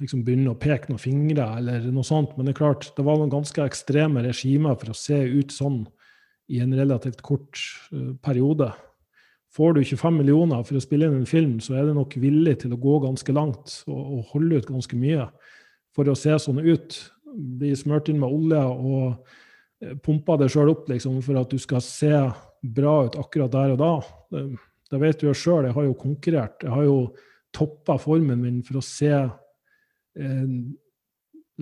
liksom 0.00 0.24
begynne 0.26 0.54
å 0.54 0.58
peke 0.58 0.90
noen 0.90 1.02
fingre 1.02 1.46
eller 1.58 1.84
noe 1.92 2.06
sånt, 2.06 2.34
men 2.36 2.46
det 2.46 2.54
er 2.54 2.62
klart, 2.62 2.88
det 2.96 3.04
var 3.06 3.20
noen 3.20 3.32
ganske 3.32 3.62
ekstreme 3.64 4.24
regimer 4.24 4.76
for 4.80 4.92
å 4.92 4.98
se 4.98 5.20
ut 5.28 5.54
sånn 5.54 5.84
i 6.52 6.60
en 6.60 6.74
relativt 6.76 7.22
kort 7.24 7.60
uh, 7.94 8.12
periode. 8.24 8.70
Får 9.54 9.76
du 9.76 9.84
25 9.86 10.18
millioner 10.18 10.64
for 10.66 10.76
å 10.76 10.82
spille 10.82 11.06
inn 11.08 11.20
en 11.20 11.30
film, 11.30 11.56
så 11.62 11.78
er 11.78 11.88
det 11.88 11.96
nok 11.96 12.16
villig 12.20 12.58
til 12.64 12.74
å 12.74 12.80
gå 12.80 12.98
ganske 13.04 13.36
langt 13.36 13.78
og, 13.86 14.00
og 14.00 14.34
holde 14.34 14.60
ut 14.60 14.68
ganske 14.68 14.98
mye 14.98 15.28
for 15.94 16.10
å 16.10 16.16
se 16.18 16.34
sånn 16.42 16.60
ut. 16.64 16.98
Bli 17.34 17.72
smurt 17.78 18.10
inn 18.10 18.20
med 18.22 18.34
olje 18.34 18.64
og 18.64 19.14
uh, 19.14 19.96
pumpa 20.04 20.40
det 20.40 20.50
sjøl 20.52 20.74
opp 20.74 20.90
liksom, 20.90 21.20
for 21.24 21.38
at 21.40 21.54
du 21.54 21.60
skal 21.62 21.84
se 21.84 22.12
bra 22.64 23.02
ut 23.06 23.18
akkurat 23.20 23.52
der 23.52 23.76
og 23.76 23.82
da. 23.84 23.94
Det, 24.94 25.02
vet 25.02 25.20
du 25.20 25.26
jo 25.26 25.34
sjøl, 25.36 25.66
jeg 25.68 25.76
har 25.76 25.88
jo 25.88 25.98
konkurrert. 25.98 26.62
Jeg 26.62 26.70
har 26.70 26.86
jo 26.86 26.98
toppa 27.54 27.98
formen 28.02 28.40
min 28.42 28.62
for 28.66 28.78
å 28.78 28.84
se 28.84 29.12
eh, 29.14 30.48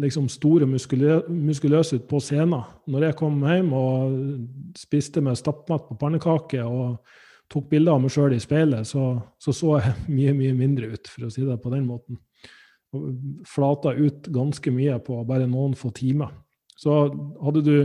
liksom 0.01 0.29
store 0.33 0.67
muskulø 0.69 1.19
muskuløse 1.29 2.01
ut 2.01 2.07
på 2.09 2.21
scenen. 2.23 2.65
Når 2.89 3.09
jeg 3.09 3.19
kom 3.19 3.43
hjem 3.45 3.73
og 3.77 4.17
spiste 4.79 5.23
med 5.25 5.39
stappmat 5.41 5.89
på 5.89 5.99
pannekake 6.01 6.65
og 6.65 7.03
tok 7.53 7.69
bilder 7.73 7.97
av 7.97 8.05
meg 8.05 8.15
sjøl 8.15 8.37
i 8.37 8.41
speilet, 8.41 8.89
så, 8.89 9.17
så, 9.41 9.53
så 9.53 9.77
jeg 9.81 9.97
mye, 10.17 10.37
mye 10.39 10.57
mindre 10.57 10.93
ut, 10.95 11.11
for 11.13 11.29
å 11.29 11.33
si 11.33 11.45
det 11.47 11.59
på 11.63 11.73
den 11.75 11.89
måten. 11.89 12.21
Flata 13.49 13.95
ut 13.97 14.29
ganske 14.33 14.73
mye 14.73 14.99
på 15.05 15.23
bare 15.29 15.49
noen 15.49 15.77
få 15.77 15.93
timer. 15.97 16.33
Så 16.77 17.07
hadde 17.43 17.65
du 17.65 17.77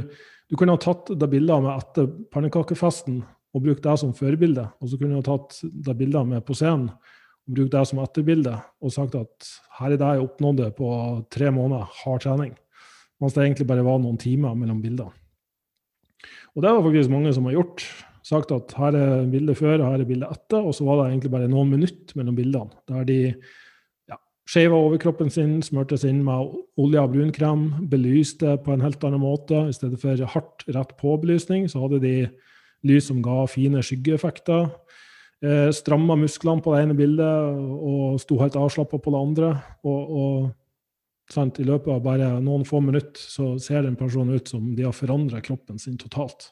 Du 0.48 0.56
kunne 0.56 0.72
ha 0.72 0.80
tatt 0.80 1.10
det 1.12 1.28
bildet 1.28 1.52
av 1.52 1.60
meg 1.60 1.82
etter 1.82 2.06
pannekakefesten 2.32 3.18
og 3.58 3.66
brukt 3.66 3.84
det 3.84 3.98
som 4.00 4.14
førbilde, 4.16 4.68
og 4.78 4.90
så 4.92 5.00
kunne 5.00 5.18
hun 5.18 5.26
tatt 5.26 5.60
det 5.64 5.98
bildet 5.98 6.30
med 6.30 6.46
på 6.46 6.56
scenen 6.58 6.92
og 7.48 7.56
brukt 7.56 7.74
det 7.74 7.84
som 7.88 8.02
etterbilde 8.04 8.54
og 8.84 8.94
sagt 8.94 9.16
at 9.18 9.52
her 9.80 9.94
er 9.94 10.00
det 10.00 10.10
jeg 10.18 10.26
oppnådde 10.26 10.72
på 10.78 10.90
tre 11.34 11.52
måneder 11.54 11.88
hard 12.04 12.26
trening. 12.26 12.52
Mens 13.22 13.34
det 13.34 13.46
egentlig 13.46 13.68
bare 13.70 13.86
var 13.86 14.02
noen 14.02 14.20
timer 14.22 14.58
mellom 14.58 14.82
bildene. 14.84 15.14
Og 16.56 16.64
det 16.64 16.74
det 16.74 16.84
faktisk 16.84 17.14
mange 17.14 17.34
som 17.34 17.48
har 17.48 17.58
gjort. 17.58 17.86
Sagt 18.26 18.52
at 18.52 18.74
her 18.76 18.98
er 18.98 19.30
bildet 19.32 19.58
før 19.58 19.78
og 19.80 19.94
her 19.94 20.02
er 20.04 20.10
bildet 20.10 20.34
etter, 20.34 20.60
og 20.60 20.76
så 20.76 20.84
var 20.84 21.00
det 21.00 21.14
egentlig 21.14 21.32
bare 21.32 21.48
noen 21.48 21.70
minutter 21.72 22.18
mellom 22.20 22.36
bildene. 22.36 22.74
Der 22.90 23.06
de 23.08 23.20
ja, 24.10 24.18
skeiva 24.50 24.76
overkroppen 24.76 25.32
sin, 25.32 25.62
smurte 25.64 26.00
seg 26.02 26.12
inn 26.12 26.26
med 26.28 26.58
olje 26.82 27.06
og 27.06 27.14
brunkrem, 27.14 27.70
belyste 27.88 28.58
på 28.66 28.74
en 28.74 28.84
helt 28.84 29.06
annen 29.08 29.24
måte. 29.24 29.64
I 29.70 29.78
stedet 29.78 30.02
for 30.02 30.26
hardt, 30.34 30.68
rett 30.76 30.92
på-belysning, 31.00 31.70
så 31.72 31.86
hadde 31.86 32.02
de 32.04 32.16
lys 32.86 33.10
som 33.10 33.24
ga 33.26 33.46
fine 33.50 33.82
skyggeeffekter. 33.84 34.70
Eh, 35.46 35.70
stramma 35.76 36.18
musklene 36.18 36.64
på 36.66 36.74
det 36.74 36.84
ene 36.84 36.98
bildet 36.98 37.58
og 37.78 38.18
sto 38.22 38.40
helt 38.42 38.58
avslappa 38.58 39.00
på 39.02 39.14
det 39.14 39.22
andre. 39.22 39.52
Og, 39.86 40.14
og 40.22 41.34
sant, 41.34 41.60
i 41.62 41.68
løpet 41.68 41.94
av 41.94 42.06
bare 42.06 42.30
noen 42.44 42.66
få 42.68 42.82
minutter 42.84 43.22
så 43.22 43.56
ser 43.62 43.86
den 43.86 43.98
personen 44.00 44.38
ut 44.38 44.50
som 44.50 44.72
de 44.76 44.86
har 44.88 44.96
forandra 44.96 45.42
kroppen 45.46 45.82
sin 45.82 45.98
totalt. 46.02 46.52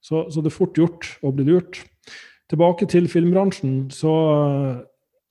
Så, 0.00 0.28
så, 0.30 0.40
det 0.40 0.52
er 0.52 0.58
fort 0.58 0.78
gjort 0.78 1.08
å 1.26 1.32
bli 1.34 1.48
lurt. 1.48 1.82
Tilbake 2.48 2.86
til 2.88 3.08
filmbransjen, 3.10 3.88
så, 3.92 4.12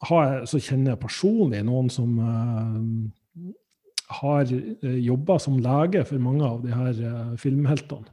jeg, 0.04 0.42
så 0.52 0.60
kjenner 0.62 0.94
jeg 0.94 1.02
personlig 1.02 1.64
noen 1.66 1.88
som 1.90 2.20
uh, 2.20 3.48
har 4.20 4.52
eh, 4.52 5.00
jobba 5.08 5.40
som 5.42 5.58
lege 5.64 6.04
for 6.06 6.22
mange 6.22 6.46
av 6.46 6.62
de 6.66 6.76
her 6.76 7.00
uh, 7.00 7.34
filmheltene. 7.40 8.12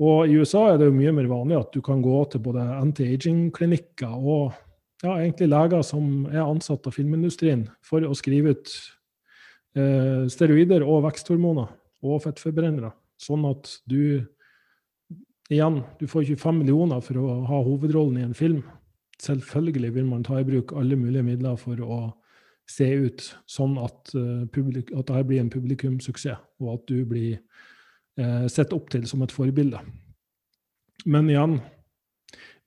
Og 0.00 0.30
i 0.30 0.38
USA 0.40 0.70
er 0.70 0.80
det 0.80 0.88
jo 0.88 0.96
mye 0.96 1.12
mer 1.12 1.28
vanlig 1.28 1.58
at 1.58 1.74
du 1.76 1.82
kan 1.84 2.00
gå 2.00 2.22
til 2.32 2.40
både 2.44 2.64
anti-aging-klinikker 2.78 4.14
og 4.16 4.54
ja, 5.04 5.12
egentlig 5.18 5.50
leger 5.50 5.84
som 5.84 6.24
er 6.30 6.44
ansatt 6.44 6.88
av 6.88 6.96
filmindustrien 6.96 7.66
for 7.84 8.04
å 8.04 8.16
skrive 8.16 8.54
ut 8.54 8.72
eh, 9.76 10.24
steroider 10.32 10.84
og 10.86 11.04
veksthormoner 11.04 11.68
og 12.00 12.22
fettforbrennere. 12.24 12.94
Sånn 13.20 13.44
at 13.48 13.68
du 13.88 14.24
igjen, 15.50 15.82
du 16.00 16.06
får 16.08 16.30
25 16.30 16.62
millioner 16.62 17.02
for 17.04 17.20
å 17.20 17.40
ha 17.48 17.60
hovedrollen 17.66 18.20
i 18.20 18.26
en 18.28 18.36
film. 18.36 18.62
Selvfølgelig 19.20 19.92
vil 19.98 20.08
man 20.08 20.24
ta 20.24 20.40
i 20.40 20.46
bruk 20.48 20.72
alle 20.78 20.96
mulige 20.96 21.26
midler 21.26 21.58
for 21.60 21.80
å 21.84 22.00
se 22.70 22.86
ut 23.02 23.24
sånn 23.50 23.74
at, 23.82 24.14
uh, 24.14 24.46
at 24.46 25.08
dette 25.10 25.24
blir 25.26 25.42
en 25.42 25.50
publikumssuksess, 25.52 26.38
og 26.62 26.76
at 26.76 26.84
du 26.88 27.02
blir 27.08 27.40
eh, 28.18 28.46
sett 28.50 28.72
opp 28.76 28.90
til 28.92 29.06
som 29.10 29.22
et 29.22 29.34
forbilde. 29.34 29.80
Men 31.06 31.30
igjen, 31.30 31.58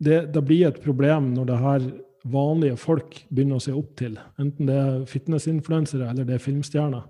det, 0.04 0.34
det, 0.34 0.44
blir 0.46 0.68
et 0.70 0.82
problem 0.84 1.34
når 1.36 1.50
det 1.50 1.60
her 1.62 1.90
vanlige 2.24 2.80
folk 2.80 3.20
begynner 3.30 3.60
å 3.60 3.64
se 3.64 3.74
opp 3.76 3.92
til, 4.00 4.16
enten 4.40 4.70
det 4.70 4.78
er 4.80 5.04
fitnessinfluensere 5.12 6.08
eller 6.10 6.28
det 6.28 6.38
er 6.38 6.46
filmstjerner. 6.46 7.04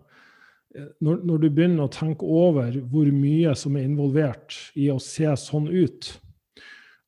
Eh, 0.76 0.90
når, 1.06 1.22
når, 1.22 1.44
du 1.44 1.48
begynner 1.50 1.88
å 1.88 1.94
tenke 1.94 2.28
over 2.28 2.76
hvor 2.92 3.10
mye 3.14 3.56
som 3.60 3.78
er 3.78 3.88
involvert 3.88 4.58
i 4.80 4.90
å 4.94 5.00
se 5.02 5.30
sånn 5.40 5.70
ut 5.70 6.14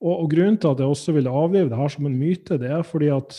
og, 0.06 0.14
og 0.14 0.32
Grunnen 0.34 0.58
til 0.60 0.74
at 0.74 0.82
jeg 0.82 0.92
også 0.92 1.16
vil 1.16 1.30
avlive 1.32 1.72
det 1.72 1.80
her 1.80 1.92
som 1.92 2.08
en 2.10 2.18
myte, 2.20 2.60
det 2.62 2.72
er 2.72 2.84
fordi 2.86 3.10
at 3.16 3.38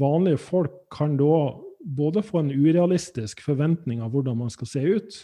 vanlige 0.00 0.40
folk 0.42 0.72
kan 0.92 1.16
da 1.20 1.52
både 1.80 2.22
få 2.24 2.42
en 2.42 2.52
urealistisk 2.52 3.42
forventning 3.44 4.02
av 4.04 4.12
hvordan 4.14 4.38
man 4.40 4.50
skal 4.52 4.68
se 4.68 4.82
ut, 4.82 5.20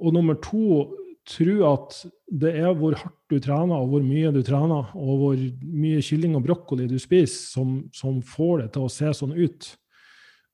og 0.00 0.14
nummer 0.16 0.38
to 0.42 0.88
tro 1.30 1.56
at 1.68 1.98
det 2.42 2.52
er 2.58 2.72
hvor 2.76 2.96
hardt 2.98 3.18
du 3.30 3.38
trener, 3.42 3.76
og 3.78 3.92
hvor 3.92 4.04
mye 4.04 4.32
du 4.34 4.40
trener, 4.46 4.90
og 4.96 5.20
hvor 5.20 5.44
mye 5.62 6.02
kylling 6.04 6.34
og 6.38 6.46
brokkoli 6.46 6.88
du 6.90 6.98
spiser, 7.00 7.52
som, 7.54 7.76
som 7.94 8.18
får 8.26 8.64
det 8.64 8.72
til 8.74 8.86
å 8.86 8.92
se 8.92 9.12
sånn 9.16 9.36
ut. 9.38 9.68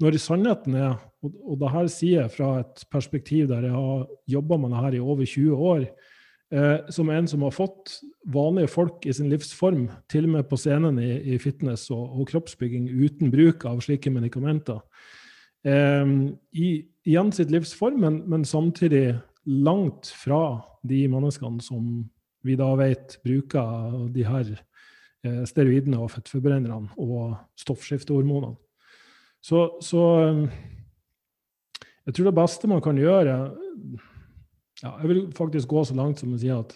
Når 0.02 0.18
sannheten 0.20 0.76
er, 0.76 0.98
og, 1.24 1.38
og 1.40 1.60
det 1.62 1.72
her 1.72 1.88
sier 1.92 2.26
jeg 2.26 2.34
fra 2.34 2.50
et 2.60 2.84
perspektiv 2.92 3.48
der 3.48 3.64
jeg 3.64 3.76
har 3.76 4.04
jobba 4.28 4.58
med 4.60 4.74
det 4.74 4.82
her 4.84 4.96
i 4.98 5.04
over 5.04 5.24
20 5.24 5.68
år, 5.70 5.86
eh, 6.52 6.90
som 6.92 7.12
en 7.12 7.30
som 7.30 7.46
har 7.46 7.54
fått 7.56 7.94
vanlige 8.34 8.72
folk 8.74 9.06
i 9.08 9.14
sin 9.16 9.30
livsform, 9.32 9.86
til 10.12 10.28
og 10.28 10.34
med 10.34 10.50
på 10.50 10.58
scenen 10.60 11.00
i, 11.00 11.14
i 11.36 11.38
fitness 11.40 11.88
og, 11.94 12.04
og, 12.10 12.26
kroppsbygging 12.32 12.90
uten 12.92 13.32
bruk 13.32 13.64
av 13.68 13.80
slike 13.86 14.12
medikamenter, 14.12 14.82
eh, 15.64 16.04
i, 16.52 16.74
igjen 17.08 17.32
sitt 17.32 17.54
livsform, 17.54 18.02
men, 18.04 18.20
men 18.28 18.44
samtidig 18.44 19.06
langt 19.46 20.11
fra 20.11 20.61
de 20.87 21.06
menneskene 21.11 21.62
som 21.62 22.04
vi 22.46 22.56
da 22.59 22.68
vet 22.78 23.18
bruker 23.26 24.06
de 24.14 24.24
her 24.26 24.52
eh, 24.54 25.42
steroidene 25.48 25.98
og 26.02 26.12
fettforbrennerne 26.14 26.94
og 27.02 27.37
stoffskiftehormonene. 27.59 28.56
Så, 29.46 29.78
så, 29.85 30.02
eh, 30.26 31.82
jeg 32.07 32.16
tror 32.16 32.30
det 32.30 32.36
beste 32.38 32.70
man 32.70 32.82
kan 32.82 32.99
gjøre 32.99 33.36
ja, 34.82 34.90
Jeg 35.01 35.09
vil 35.09 35.20
faktisk 35.34 35.70
gå 35.70 35.84
så 35.88 35.94
langt 35.97 36.20
som 36.20 36.34
å 36.34 36.38
si 36.40 36.51
at 36.53 36.74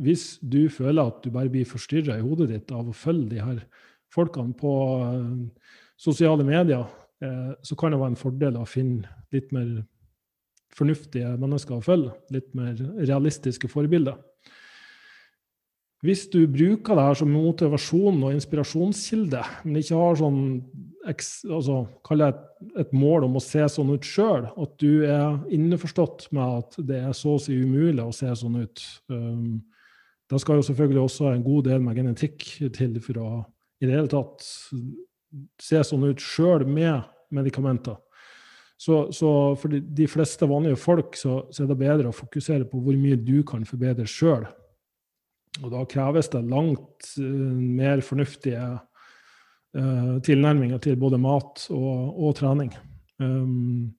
hvis 0.00 0.38
du 0.40 0.70
føler 0.72 1.10
at 1.10 1.20
du 1.24 1.30
bare 1.34 1.52
blir 1.52 1.68
forstyrra 1.68 2.16
i 2.18 2.24
hodet 2.24 2.48
ditt 2.48 2.72
av 2.72 2.88
å 2.88 2.96
følge 2.96 3.34
de 3.34 3.42
her 3.42 3.58
folkene 4.12 4.56
på 4.56 4.72
uh, 5.02 5.68
sosiale 6.00 6.44
medier, 6.48 6.86
uh, 7.24 7.52
så 7.60 7.76
kan 7.76 7.92
det 7.92 8.00
være 8.00 8.14
en 8.14 8.22
fordel 8.22 8.56
å 8.56 8.64
finne 8.68 9.08
litt 9.32 9.52
mer 9.52 9.82
fornuftige 10.76 11.34
mennesker 11.40 11.78
å 11.78 11.84
følge. 11.84 12.12
Litt 12.34 12.52
mer 12.56 12.76
realistiske 12.98 13.70
forbilder. 13.70 14.18
Hvis 16.02 16.24
du 16.32 16.40
bruker 16.50 16.98
det 16.98 17.02
her 17.06 17.18
som 17.20 17.30
motivasjon 17.30 18.24
og 18.26 18.32
inspirasjonskilde, 18.34 19.42
men 19.62 19.78
ikke 19.78 20.00
har 20.00 20.16
sånn 20.18 20.40
altså, 21.06 21.76
et, 22.16 22.40
et, 22.82 22.90
mål 22.90 23.28
om 23.28 23.38
å 23.38 23.42
se 23.42 23.62
sånn 23.70 23.92
ut 23.94 24.06
sjøl, 24.06 24.48
at 24.50 24.72
du 24.82 25.04
er 25.06 25.38
innforstått 25.54 26.26
med 26.34 26.56
at 26.58 26.80
det 26.88 26.98
er 27.04 27.14
så 27.14 27.36
å 27.36 27.42
si 27.44 27.54
umulig 27.54 28.02
å 28.02 28.14
se 28.16 28.34
sånn 28.40 28.64
ut. 28.64 28.82
Um, 29.14 29.60
da 30.26 30.40
skal 30.42 30.58
jo 30.58 30.66
selvfølgelig 30.66 31.04
også 31.04 31.30
en 31.30 31.46
god 31.46 31.70
del 31.70 31.86
med 31.86 32.00
genetikk 32.00 32.48
til 32.74 32.98
for 33.04 33.22
å 33.22 33.30
i 33.82 33.86
det 33.86 33.96
hele 33.96 34.10
tatt 34.10 34.44
se 35.62 35.80
sånn 35.86 36.06
ut 36.06 36.22
sjøl 36.22 36.66
med 36.66 37.02
medikamenter. 37.34 37.96
Så, 38.82 38.96
så, 39.14 39.28
for 39.60 39.70
de, 39.70 39.78
de, 39.94 40.08
fleste 40.10 40.46
vanlige 40.50 40.78
folk 40.80 41.14
så, 41.14 41.44
så, 41.54 41.62
er 41.62 41.70
det 41.70 41.78
bedre 41.84 42.10
å 42.10 42.16
fokusere 42.16 42.66
på 42.66 42.80
hvor 42.82 42.96
mye 42.98 43.18
du 43.20 43.44
kan 43.46 43.62
forbedre 43.68 44.08
sjøl. 44.10 44.48
Og 45.62 45.68
da 45.70 45.84
kreves 45.86 46.32
det 46.32 46.40
langt 46.50 47.12
uh, 47.20 47.52
mer 47.52 48.02
fornuftige 48.02 48.64
uh, 48.74 50.16
tilnærminger 50.26 50.82
til 50.82 50.98
både 50.98 51.20
mat 51.22 51.68
og, 51.70 52.16
og 52.26 52.34
trening. 52.40 52.72
Um, 53.22 53.92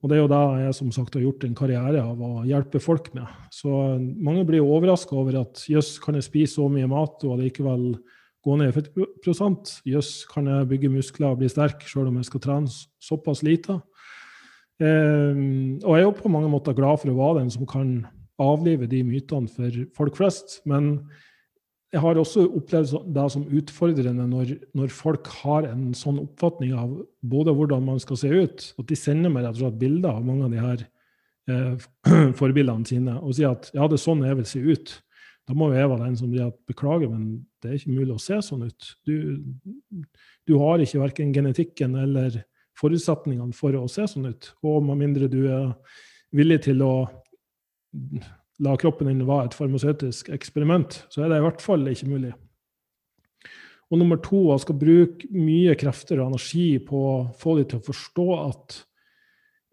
og 0.00 0.08
det 0.08 0.16
er 0.16 0.22
jo 0.22 0.30
det 0.32 0.40
jeg 0.62 0.76
som 0.78 0.94
sagt 0.96 1.18
har 1.18 1.26
gjort 1.26 1.44
en 1.44 1.58
karriere 1.58 2.00
av 2.00 2.22
å 2.24 2.30
hjelpe 2.48 2.80
folk 2.80 3.10
med. 3.12 3.28
Så 3.52 3.68
mange 4.00 4.46
blir 4.48 4.62
jo 4.62 4.70
overraska 4.72 5.18
over 5.20 5.42
at 5.42 5.66
jøss, 5.68 5.98
kan 6.00 6.16
jeg 6.16 6.24
spise 6.30 6.56
så 6.56 6.70
mye 6.72 6.88
mat 6.88 7.20
og 7.26 7.36
allikevel 7.36 7.90
gå 8.40 8.56
ned 8.56 8.72
i 8.72 8.76
fettprosent? 8.78 9.74
Jøss, 9.84 10.22
kan 10.30 10.48
jeg 10.48 10.70
bygge 10.72 10.94
muskler 10.96 11.34
og 11.34 11.42
bli 11.42 11.52
sterk 11.52 11.84
sjøl 11.84 12.08
om 12.08 12.16
jeg 12.22 12.30
skal 12.30 12.44
trene 12.46 12.72
såpass 13.04 13.44
lite? 13.44 13.82
Um, 14.80 15.76
og 15.84 15.92
jeg 15.92 16.00
er 16.00 16.06
jo 16.06 16.16
på 16.16 16.32
mange 16.32 16.48
måter 16.48 16.76
glad 16.76 17.02
for 17.02 17.12
å 17.12 17.18
være 17.18 17.42
den 17.42 17.50
som 17.52 17.66
kan 17.68 17.90
avlive 18.40 18.88
de 18.88 19.02
mytene 19.04 19.50
for 19.52 19.82
folk 19.96 20.16
flest. 20.16 20.60
Men 20.68 20.94
jeg 21.90 22.00
har 22.04 22.20
også 22.20 22.46
opplevd 22.46 23.10
det 23.14 23.26
som 23.34 23.48
utfordrende 23.60 24.24
når, 24.30 24.54
når, 24.78 24.92
folk 24.94 25.26
har 25.42 25.66
en 25.68 25.90
sånn 25.96 26.20
oppfatning 26.22 26.72
av 26.78 26.94
både 27.20 27.54
hvordan 27.56 27.84
man 27.88 28.00
skal 28.02 28.20
se 28.20 28.30
ut, 28.30 28.66
at 28.78 28.88
de 28.88 28.98
sender 28.98 29.32
meg 29.32 29.44
rett 29.44 29.58
og 29.58 29.64
slett 29.64 29.80
bilder 29.80 30.14
av 30.14 30.26
mange 30.26 30.46
av 30.46 30.54
de 30.54 30.62
her 30.62 30.84
eh, 31.50 31.88
forbildene 32.40 32.86
sine 32.88 33.18
og 33.18 33.34
sier 33.36 33.56
at 33.56 33.72
ja, 33.74 33.88
det 33.90 33.98
er 33.98 34.04
sånn 34.06 34.22
jeg 34.24 34.38
vil 34.38 34.48
se 34.48 34.62
ut. 34.62 34.94
Da 35.50 35.56
må 35.58 35.72
jo 35.72 35.80
jeg 35.80 35.90
være 35.90 36.06
den 36.06 36.20
som 36.20 36.30
sier 36.30 36.52
at 36.52 36.60
beklager, 36.70 37.10
men 37.10 37.40
det 37.60 37.72
er 37.72 37.80
ikke 37.80 37.96
mulig 37.96 38.14
å 38.14 38.22
se 38.22 38.38
sånn 38.46 38.68
ut. 38.68 38.92
Du, 39.08 39.16
du 40.46 40.54
har 40.62 40.80
ikke 40.80 41.02
verken 41.02 41.34
genetikken 41.34 41.98
eller 41.98 42.38
forutsetningene 42.80 43.56
for 43.56 43.76
å 43.76 43.86
se 43.90 44.06
sånn 44.08 44.30
ut. 44.32 44.52
Og 44.66 44.82
med 44.88 45.02
mindre 45.04 45.30
du 45.30 45.42
er 45.46 45.72
villig 46.36 46.62
til 46.68 46.82
å 46.86 46.94
la 48.60 48.76
kroppen 48.80 49.08
din 49.08 49.26
være 49.28 49.50
et 49.50 49.56
farmasøytisk 49.56 50.30
eksperiment, 50.34 51.02
så 51.12 51.24
er 51.24 51.32
det 51.32 51.40
i 51.40 51.44
hvert 51.46 51.64
fall 51.64 51.86
ikke 51.90 52.10
mulig. 52.10 52.32
Og 53.90 53.98
nummer 53.98 54.20
to, 54.22 54.44
jeg 54.52 54.62
skal 54.62 54.78
bruke 54.78 55.30
mye 55.34 55.74
krefter 55.78 56.20
og 56.20 56.30
energi 56.30 56.78
på 56.86 56.98
å 57.08 57.14
få 57.38 57.56
dem 57.58 57.70
til 57.72 57.80
å 57.80 57.86
forstå 57.88 58.26
at 58.36 58.76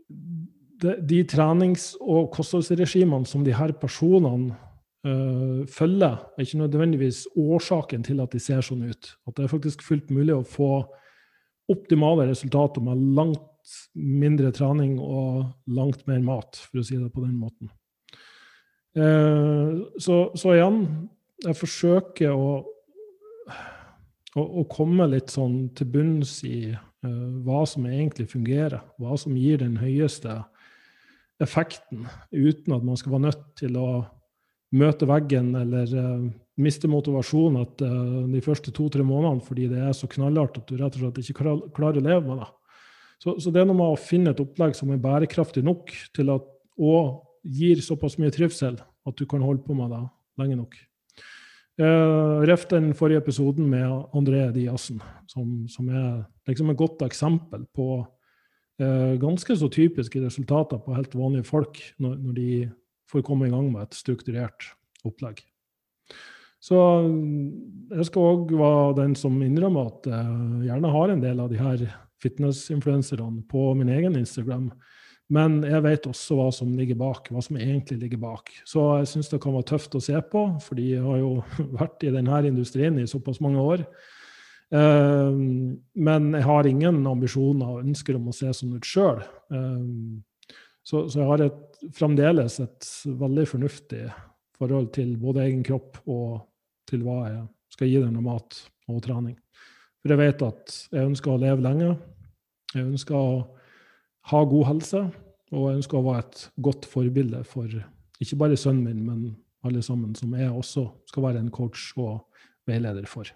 de, 0.08 0.96
de 1.06 1.20
trenings- 1.30 1.92
og 2.02 2.32
kostholdsregimene 2.34 3.30
som 3.30 3.44
de 3.46 3.54
her 3.54 3.76
personene 3.78 4.56
uh, 5.06 5.62
følger, 5.70 6.18
er 6.34 6.48
ikke 6.48 6.64
nødvendigvis 6.64 7.26
årsaken 7.38 8.08
til 8.08 8.24
at 8.24 8.34
de 8.34 8.42
ser 8.42 8.66
sånn 8.66 8.88
ut. 8.90 9.12
At 9.30 9.38
det 9.38 9.46
er 9.46 9.54
faktisk 9.54 9.86
fullt 9.86 10.10
mulig 10.14 10.34
å 10.34 10.48
få 10.48 10.72
optimale 11.72 12.28
resultater 12.30 12.84
med 12.84 13.04
langt 13.18 13.44
mindre 13.94 14.52
trening 14.56 14.96
og 15.02 15.44
langt 15.76 16.06
mer 16.08 16.22
mat, 16.24 16.60
for 16.70 16.82
å 16.82 16.88
si 16.88 16.98
det 17.00 17.12
på 17.14 17.26
den 17.26 17.36
måten. 17.40 17.72
Eh, 18.98 19.78
så, 20.02 20.18
så, 20.34 20.54
igjen, 20.56 20.82
jeg 21.44 21.60
forsøker 21.60 22.34
å, 22.34 22.52
å, 24.34 24.44
å, 24.44 24.64
komme 24.72 25.10
litt 25.12 25.34
sånn 25.34 25.68
til 25.78 25.92
bunns 25.94 26.40
i 26.48 26.72
uh, 26.72 27.28
hva 27.46 27.62
som 27.70 27.86
egentlig 27.90 28.30
fungerer. 28.32 28.80
Hva 28.98 29.20
som 29.20 29.36
gir 29.38 29.62
den 29.62 29.78
høyeste 29.82 30.40
effekten, 31.44 32.08
uten 32.32 32.74
at 32.74 32.86
man 32.88 32.98
skal 32.98 33.18
være 33.18 33.28
nødt 33.28 33.44
til 33.60 33.78
å 33.78 33.90
møte 34.78 35.08
veggen 35.10 35.54
eller 35.60 35.94
uh, 36.58 36.90
motivasjonen 36.90 36.92
motivasjon 36.92 37.58
uh, 37.62 38.34
de 38.34 38.42
første 38.42 38.74
to-tre 38.74 39.06
månedene 39.06 39.46
fordi 39.46 39.68
det 39.72 39.82
er 39.86 39.94
så 39.94 40.10
knallhardt 40.10 40.58
at 40.58 40.68
du 40.70 40.78
rett 40.78 40.98
og 40.98 41.04
slett 41.04 41.22
ikke 41.22 41.56
klarer 41.76 42.02
å 42.02 42.06
leve 42.06 42.26
med 42.26 42.42
det. 42.42 42.50
Så, 43.22 43.38
så 43.42 43.54
det 43.54 43.62
er 43.62 43.70
noe 43.70 43.78
med 43.78 43.94
å 43.94 44.02
finne 44.02 44.34
et 44.34 44.42
opplegg 44.42 44.76
som 44.78 44.92
er 44.94 45.02
bærekraftig 45.02 45.64
nok 45.66 45.94
til 46.14 46.30
at, 46.34 46.46
og 46.78 47.24
gir 47.48 47.82
såpass 47.82 48.18
mye 48.22 48.34
trivsel 48.34 48.78
at 48.78 49.18
du 49.18 49.26
kan 49.30 49.42
holde 49.42 49.64
på 49.66 49.78
med 49.78 49.94
det 49.94 50.04
lenge 50.42 50.60
nok. 50.60 50.78
Uh, 51.78 52.42
Ref 52.50 52.66
den 52.72 52.90
forrige 52.98 53.22
episoden 53.22 53.68
med 53.70 53.86
André 54.18 54.48
Diassen, 54.54 55.02
som, 55.30 55.68
som 55.70 55.90
er 55.94 56.24
liksom 56.50 56.72
et 56.74 56.80
godt 56.80 57.04
eksempel 57.06 57.68
på 57.78 58.02
uh, 58.02 59.14
ganske 59.22 59.58
så 59.58 59.70
typiske 59.70 60.22
resultater 60.24 60.82
på 60.82 60.98
helt 60.98 61.14
vanlige 61.18 61.46
folk 61.46 61.78
når, 62.02 62.18
når 62.18 62.38
de 62.38 62.50
får 63.12 63.26
komme 63.26 63.48
i 63.48 63.54
gang 63.54 63.70
med 63.70 63.86
et 63.86 63.98
strukturert 63.98 64.72
opplegg. 65.06 65.46
Så 66.68 66.78
jeg 67.94 68.10
skal 68.10 68.30
òg 68.34 68.52
være 68.60 68.98
den 68.98 69.16
som 69.16 69.38
innrømmer 69.46 69.88
at 69.94 70.10
jeg 70.12 70.68
gjerne 70.68 70.94
har 70.98 71.14
en 71.14 71.24
del 71.24 71.40
av 71.40 71.52
de 71.54 71.62
her 71.62 71.86
fitnessinfluenserne 72.24 73.46
på 73.48 73.70
min 73.78 73.92
egen 73.94 74.18
Instagram 74.20 74.72
men 75.34 75.60
jeg 75.68 75.84
vet 75.84 76.06
også 76.08 76.38
hva 76.38 76.48
som 76.56 76.76
ligger 76.78 76.96
bak, 77.00 77.28
hva 77.34 77.42
som 77.44 77.58
egentlig 77.60 77.98
ligger 78.00 78.20
bak. 78.22 78.52
Så 78.68 78.84
jeg 79.02 79.10
syns 79.12 79.32
det 79.32 79.42
kan 79.44 79.56
være 79.58 79.68
tøft 79.74 79.98
å 80.00 80.04
se 80.04 80.16
på, 80.32 80.44
fordi 80.64 80.94
jeg 80.94 81.04
har 81.04 81.20
jo 81.20 81.32
vært 81.82 82.06
i 82.08 82.14
denne 82.16 82.40
industrien 82.48 83.00
i 83.02 83.10
såpass 83.10 83.42
mange 83.44 83.64
år. 83.64 83.84
Uh, 84.72 85.36
men 85.96 86.32
jeg 86.36 86.48
har 86.48 86.68
ingen 86.68 87.04
ambisjoner 87.08 87.76
og 87.76 87.84
ønsker 87.86 88.18
om 88.18 88.32
å 88.32 88.36
se 88.36 88.52
sånn 88.56 88.76
ut 88.80 88.88
sjøl. 88.88 89.22
Uh, 89.52 89.60
eh, 89.60 90.56
så, 90.88 91.06
så, 91.12 91.20
jeg 91.20 91.28
har 91.28 91.44
et, 91.44 91.64
fremdeles 91.96 92.62
et 92.64 92.90
veldig 93.20 93.44
fornuftig 93.52 94.06
forhold 94.58 94.94
til 94.96 95.12
både 95.20 95.44
egen 95.44 95.64
kropp 95.68 96.00
og 96.08 96.40
til 96.90 97.04
hva 97.06 97.20
jeg 97.28 97.44
skal 97.76 97.92
gi 97.92 98.02
dem 98.02 98.20
av 98.22 98.26
mat 98.26 98.60
og 98.88 99.02
trening. 99.06 99.36
For 100.02 100.14
jeg 100.14 100.22
vet 100.22 100.44
at 100.48 100.76
jeg 100.94 101.10
ønsker 101.10 101.34
å 101.34 101.42
leve 101.42 101.66
lenge. 101.66 101.96
Jeg 102.74 102.86
ønsker 102.86 103.18
å 103.18 103.42
ha 104.32 104.44
god 104.44 104.68
helse, 104.70 105.04
og 105.52 105.70
jeg 105.70 105.80
ønsker 105.82 106.00
å 106.00 106.06
være 106.08 106.26
et 106.26 106.42
godt 106.64 106.88
forbilde 106.90 107.44
for 107.48 107.72
ikke 108.18 108.40
bare 108.40 108.58
sønnen 108.58 108.88
min, 108.88 109.04
men 109.06 109.36
alle 109.68 109.82
sammen, 109.86 110.16
som 110.18 110.34
jeg 110.38 110.50
også 110.50 110.88
skal 111.10 111.28
være 111.28 111.44
en 111.44 111.52
coach 111.54 111.92
og 112.00 112.24
veileder 112.68 113.06
for. 113.10 113.30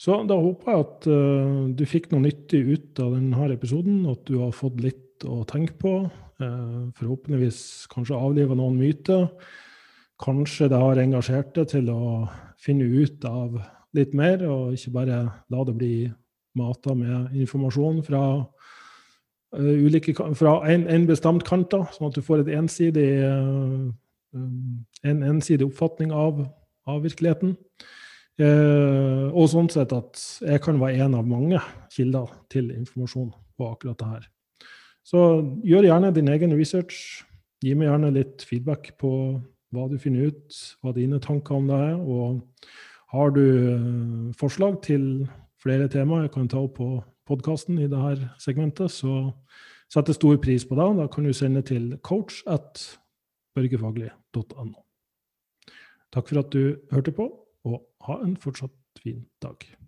Så 0.00 0.16
da 0.24 0.36
håper 0.40 0.72
jeg 0.72 0.84
at 0.86 1.08
uh, 1.12 1.68
du 1.76 1.84
fikk 1.88 2.08
noe 2.10 2.24
nyttig 2.24 2.62
ut 2.70 3.00
av 3.04 3.14
denne 3.18 3.50
episoden, 3.52 4.06
at 4.08 4.24
du 4.28 4.38
har 4.40 4.54
fått 4.56 4.80
litt 4.80 5.26
å 5.28 5.42
tenke 5.48 5.76
på. 5.80 5.94
Uh, 6.40 6.88
forhåpentligvis 6.96 7.60
kanskje 7.92 8.16
avliva 8.16 8.56
noen 8.56 8.78
myter. 8.80 9.28
Kanskje 10.20 10.68
det 10.68 10.80
har 10.80 11.00
engasjert 11.00 11.54
deg 11.56 11.70
til 11.72 11.90
å 11.92 12.26
finne 12.60 12.84
ut 12.84 13.24
av 13.24 13.56
litt 13.96 14.12
mer, 14.16 14.42
og 14.46 14.74
ikke 14.76 14.92
bare 14.94 15.20
la 15.50 15.64
det 15.66 15.76
bli 15.78 15.94
mata 16.58 16.94
med 16.98 17.34
informasjon 17.40 18.02
fra 18.06 18.22
uh, 18.40 19.74
ulike, 19.86 20.14
fra 20.38 20.58
en, 20.70 20.86
en, 20.90 21.06
bestemt 21.08 21.46
kant, 21.46 21.70
da, 21.72 21.86
sånn 21.94 22.10
at 22.10 22.18
du 22.18 22.24
får 22.26 22.44
ensidig, 22.52 23.08
uh, 23.24 23.88
en 25.06 25.22
ensidig 25.30 25.70
oppfatning 25.70 26.12
av, 26.14 26.44
av 26.90 27.00
virkeligheten. 27.06 27.56
Uh, 28.40 29.28
og 29.36 29.50
sånn 29.52 29.68
sett 29.72 29.92
at 29.92 30.20
jeg 30.40 30.62
kan 30.64 30.78
være 30.80 31.04
en 31.04 31.16
av 31.18 31.26
mange 31.28 31.60
kilder 31.92 32.30
til 32.52 32.70
informasjon 32.72 33.32
på 33.58 33.72
akkurat 33.72 34.00
det 34.00 34.12
her. 34.14 34.28
Så 35.04 35.20
gjør 35.66 35.88
gjerne 35.88 36.12
din 36.14 36.30
egen 36.30 36.54
research. 36.56 37.24
Gi 37.60 37.74
meg 37.76 37.90
gjerne 37.90 38.12
litt 38.14 38.44
feedback 38.46 38.92
på 39.00 39.10
hva 39.70 39.86
du 39.90 39.98
finner 39.98 40.30
ut, 40.30 40.60
hva 40.82 40.94
dine 40.96 41.20
tanker 41.22 41.58
om 41.58 41.68
det 41.70 41.78
er. 41.90 41.96
Og 42.00 42.40
har 43.14 43.34
du 43.34 44.32
forslag 44.38 44.80
til 44.86 45.26
flere 45.62 45.88
temaer 45.92 46.26
jeg 46.26 46.34
kan 46.36 46.48
ta 46.50 46.62
opp 46.64 46.78
på 46.78 46.90
podkasten 47.30 47.78
i 47.78 47.88
dette 47.90 48.30
segmentet, 48.42 48.90
så 48.90 49.30
setter 49.90 50.16
stor 50.16 50.38
pris 50.42 50.64
på 50.66 50.78
det. 50.78 50.88
Da 50.98 51.06
kan 51.10 51.26
du 51.26 51.32
sende 51.36 51.62
til 51.66 51.92
coach 52.02 52.42
at 52.46 52.82
børgefaglig.no. 53.54 54.86
Takk 56.10 56.26
for 56.26 56.42
at 56.42 56.50
du 56.54 56.76
hørte 56.90 57.14
på, 57.14 57.28
og 57.64 57.82
ha 58.06 58.18
en 58.24 58.36
fortsatt 58.40 58.74
fin 59.02 59.22
dag. 59.42 59.79